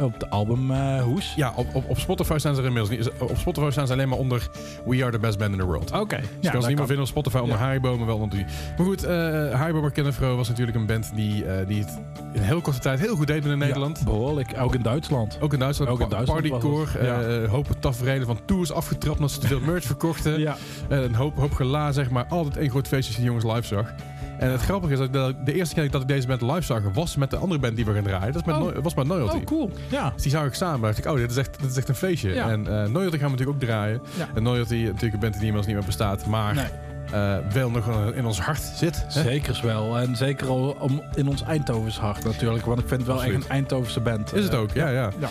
op 0.00 0.20
de 0.20 0.28
albumhoes. 0.28 1.32
ja, 1.36 1.52
op, 1.56 1.74
op, 1.74 1.88
op 1.88 1.98
Spotify 1.98 2.36
staan 2.38 2.54
ze 2.54 2.60
er 2.60 2.66
inmiddels 2.66 2.96
niet. 2.98 3.10
Op 3.20 3.36
Spotify 3.36 3.70
staan 3.70 3.86
ze 3.86 3.92
alleen 3.92 4.08
maar 4.08 4.18
onder 4.18 4.48
We 4.84 5.02
Are 5.02 5.12
The 5.12 5.18
Best 5.18 5.38
Band 5.38 5.52
in 5.52 5.58
the 5.58 5.64
World. 5.64 5.92
Oké. 5.92 6.16
Dus 6.16 6.26
je 6.40 6.50
kan 6.50 6.62
ze 6.62 6.68
niet 6.68 6.76
meer 6.76 6.86
vinden 6.86 7.04
op 7.04 7.10
Spotify 7.10 7.36
onder 7.36 7.58
Ja. 7.58 7.78
Maar 7.80 8.06
wel 8.06 8.16
onder 8.18 8.36
die. 8.38 8.46
Maar 8.76 8.86
goed, 8.86 9.04
eh 9.04 9.10
Haribo 9.52 9.80
maar 9.80 9.90
kindervrouw 9.90 10.36
was 10.36 10.48
natuurlijk 10.48 10.76
een 10.76 10.86
band 10.86 11.10
die, 11.14 11.44
eh, 11.44 11.66
die 11.66 11.80
het 11.80 11.98
in 12.32 12.40
heel 12.42 12.60
korte 12.60 12.78
tijd 12.78 13.00
heel 13.00 13.16
goed 13.16 13.26
deed 13.26 13.44
in 13.44 13.58
Nederland. 13.58 14.04
behoorlijk. 14.04 14.54
Ook 14.60 14.74
in 14.74 14.82
Duitsland. 14.82 15.38
Ook 15.40 15.52
in 15.52 15.58
Duitsland. 15.58 15.90
Ook 15.90 16.00
in 16.00 16.08
Duitsland 16.08 16.48
Partycore. 16.48 16.98
eh, 16.98 17.50
hoop 17.50 17.66
tafereelen 17.80 18.26
van 18.26 18.38
tours 18.44 18.72
afgetrapt 18.72 19.16
omdat 19.16 19.30
ze 19.30 19.38
te 19.38 19.46
veel 19.46 19.60
merch 19.60 19.84
verkochten. 19.84 20.40
Ja. 20.46 20.56
Eh, 20.88 21.02
een 21.02 21.14
hoop, 21.14 21.36
hoop 21.36 21.52
gela, 21.52 21.92
zeg 21.92 22.10
maar. 22.10 22.24
Altijd 22.28 22.56
één 22.56 22.70
groot 22.70 22.88
feestje 22.88 23.14
die 23.14 23.24
jongens 23.24 23.44
live 23.44 23.55
zag. 23.64 23.92
En 24.38 24.50
het 24.50 24.60
grappige 24.60 24.92
is 24.92 24.98
dat 24.98 25.28
ik 25.28 25.46
de, 25.46 25.52
eerste 25.54 25.74
keer 25.74 25.90
dat 25.90 26.00
ik 26.02 26.08
deze 26.08 26.26
band 26.26 26.40
live 26.42 26.62
zag, 26.62 26.80
was 26.92 27.16
met 27.16 27.30
de 27.30 27.36
andere 27.36 27.60
band 27.60 27.76
die 27.76 27.84
we 27.84 27.92
gaan 27.94 28.02
draaien. 28.02 28.32
Dat 28.32 28.46
is 28.46 28.52
met 28.52 28.56
Oh. 28.56 28.82
Was 28.82 28.94
met 28.94 29.06
Loyalty. 29.06 29.36
Oh, 29.36 29.44
cool. 29.44 29.70
Ja. 29.90 30.10
Dus 30.14 30.22
die 30.22 30.30
zag 30.30 30.44
ik 30.46 30.54
samen. 30.54 30.80
dacht 30.80 30.98
ik, 30.98 31.06
oh, 31.06 31.16
dit 31.16 31.30
is 31.30 31.36
echt, 31.36 31.60
dit 31.60 31.70
is 31.70 31.76
echt 31.76 31.88
een 31.88 31.94
feestje. 31.94 32.34
Ja. 32.34 32.48
En 32.50 32.66
eh 32.66 32.92
Loyalty 32.92 33.18
gaan 33.18 33.30
we 33.30 33.36
natuurlijk 33.36 33.48
ook 33.48 33.60
draaien. 33.68 34.00
Ja. 34.18 34.28
En 34.34 34.42
Loyalty, 34.42 34.74
natuurlijk 34.84 35.14
een 35.14 35.20
band 35.20 35.32
die 35.32 35.42
inmiddels 35.46 35.66
niet 35.66 35.76
meer 35.76 35.84
bestaat, 35.84 36.26
maar 36.26 36.54
Nee. 36.54 36.64
eh, 37.12 37.36
wel 37.52 37.70
nog 37.70 38.12
in 38.14 38.26
ons 38.26 38.40
hart 38.40 38.60
zit. 38.62 39.04
hè? 39.08 39.22
Zekers 39.22 39.60
wel. 39.60 39.98
En 39.98 40.16
zeker 40.16 40.48
al 40.48 40.76
om, 40.80 41.02
in 41.14 41.28
ons 41.28 41.42
Eindhovens 41.42 41.98
hart 41.98 42.24
natuurlijk. 42.24 42.64
Want 42.66 42.80
ik 42.80 42.88
vind 42.88 43.00
het 43.00 43.08
wel 43.08 43.16
Absoluut. 43.16 43.38
echt 43.40 43.48
een 43.48 43.56
Eindhovense 43.56 44.00
band. 44.00 44.34
Is 44.34 44.44
het 44.44 44.52
Eh, 44.52 44.60
ook, 44.60 44.72
ja, 44.72 44.88
ja. 44.88 45.10
Ja. 45.18 45.28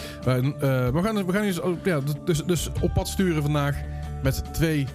We 0.91 0.99
gaan, 1.03 1.26
we 1.26 1.32
gaan 1.34 1.41
dus, 1.43 1.59
oh, 1.59 1.78
ja, 1.84 1.99
dus, 2.26 2.43
dus 2.45 2.69
op 2.80 2.93
pad 2.93 3.07
sturen 3.07 3.41
vandaag 3.41 3.76
met 4.23 4.43
twee 4.53 4.88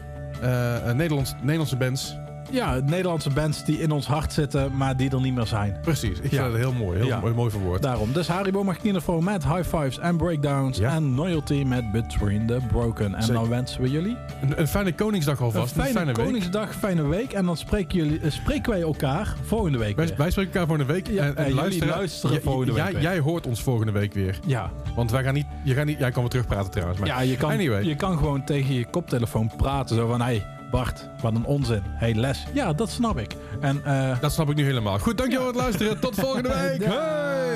Nederlands, 0.95 1.35
Nederlandse 1.41 1.77
bands. 1.77 2.17
Ja, 2.53 2.81
Nederlandse 2.85 3.31
bands 3.31 3.65
die 3.65 3.79
in 3.81 3.91
ons 3.91 4.07
hart 4.07 4.33
zitten, 4.33 4.77
maar 4.77 4.97
die 4.97 5.11
er 5.11 5.21
niet 5.21 5.35
meer 5.35 5.47
zijn. 5.47 5.77
Precies, 5.83 6.19
ik 6.21 6.31
Ja. 6.31 6.41
vind 6.43 6.53
het 6.53 6.63
heel 6.63 6.73
mooi, 6.73 6.99
heel 6.99 7.07
Ja. 7.07 7.21
mooi, 7.21 7.35
mooi 7.35 7.51
verwoord. 7.51 7.83
Daarom. 7.83 8.13
Dus 8.13 8.29
Haribo 8.29 8.65
Martinefo 8.65 9.21
met 9.21 9.45
High 9.45 9.63
Fives 9.77 9.99
en 9.99 10.17
Breakdowns. 10.17 10.79
Ja. 10.79 10.95
En 10.95 11.15
Loyalty 11.15 11.63
met 11.67 11.93
Between 11.93 12.47
the 12.47 12.59
Broken. 12.73 13.15
En 13.15 13.23
Zeker. 13.23 13.41
dan 13.41 13.49
wensen 13.49 13.83
we 13.83 13.91
jullie 13.91 14.17
Een, 14.43 14.61
een 14.61 14.69
fijne 14.69 14.93
Koningsdag 14.93 15.41
alvast, 15.41 15.77
een 15.77 15.83
fijne, 15.85 16.05
week. 16.13 16.25
Koningsdag, 16.25 16.75
fijne 16.75 17.07
week. 17.07 17.33
En 17.33 17.45
dan 17.47 17.57
spreken, 17.57 17.99
jullie, 17.99 18.21
eh, 18.21 18.31
spreken 18.31 18.71
wij 18.73 18.81
elkaar 18.81 19.35
volgende 19.43 19.79
week 19.79 19.97
Wij, 19.97 20.07
weer. 20.07 20.17
wij 20.17 20.31
spreken 20.31 20.53
elkaar 20.53 20.67
volgende 20.67 20.93
week. 20.93 21.09
En 21.09 21.55
luisteren- 21.55 21.95
luisteren 21.95 22.43
volgende 22.43 22.73
week 22.73 22.91
jij, 22.93 23.01
jij 23.03 23.19
hoort 23.19 23.47
ons 23.47 23.63
volgende 23.63 23.93
week 23.93 24.13
weer. 24.15 24.39
Ja, 24.47 24.71
Want 24.95 25.11
wij 25.11 25.23
gaan 25.23 25.35
niet, 25.35 25.47
je 25.65 25.75
gaat 25.75 25.87
niet, 25.87 25.99
jij 25.99 26.11
kan 26.11 26.21
weer 26.23 26.31
terugpraten 26.31 26.71
trouwens. 26.71 26.99
Maar 27.01 27.09
ja 27.09 27.21
je, 27.21 27.37
kan, 27.37 27.51
Anyway. 27.51 27.85
je 27.85 27.97
kan 27.97 28.17
gewoon 28.19 28.45
tegen 28.45 28.75
je 28.75 28.85
koptelefoon 28.91 29.51
praten. 29.57 29.97
Zo 29.97 30.07
van, 30.09 30.21
hé 30.21 30.27
hey, 30.27 30.47
Bart, 30.71 31.09
wat 31.23 31.35
een 31.35 31.45
onzin. 31.45 31.83
hey, 31.85 32.15
Les. 32.15 32.45
Ja, 32.53 32.73
dat 32.73 32.91
snap 32.91 33.19
ik. 33.19 33.37
En 33.61 33.85
eh, 33.85 34.21
dat 34.21 34.33
snap 34.33 34.51
ik 34.51 34.57
nu 34.57 34.65
helemaal. 34.65 34.99
Goed, 34.99 35.19
dankjewel 35.19 35.45
voor 35.45 35.55
het 35.55 35.63
luisteren. 35.63 36.01
Tot 36.01 36.15
volgende 36.15 36.49
week. 36.49 36.89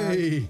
Hey! 0.05 0.49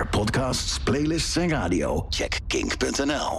Meer 0.00 0.08
podcasts, 0.08 0.78
playlists 0.78 1.36
en 1.36 1.48
radio, 1.48 2.06
check 2.08 2.40
kink.nl. 2.46 3.38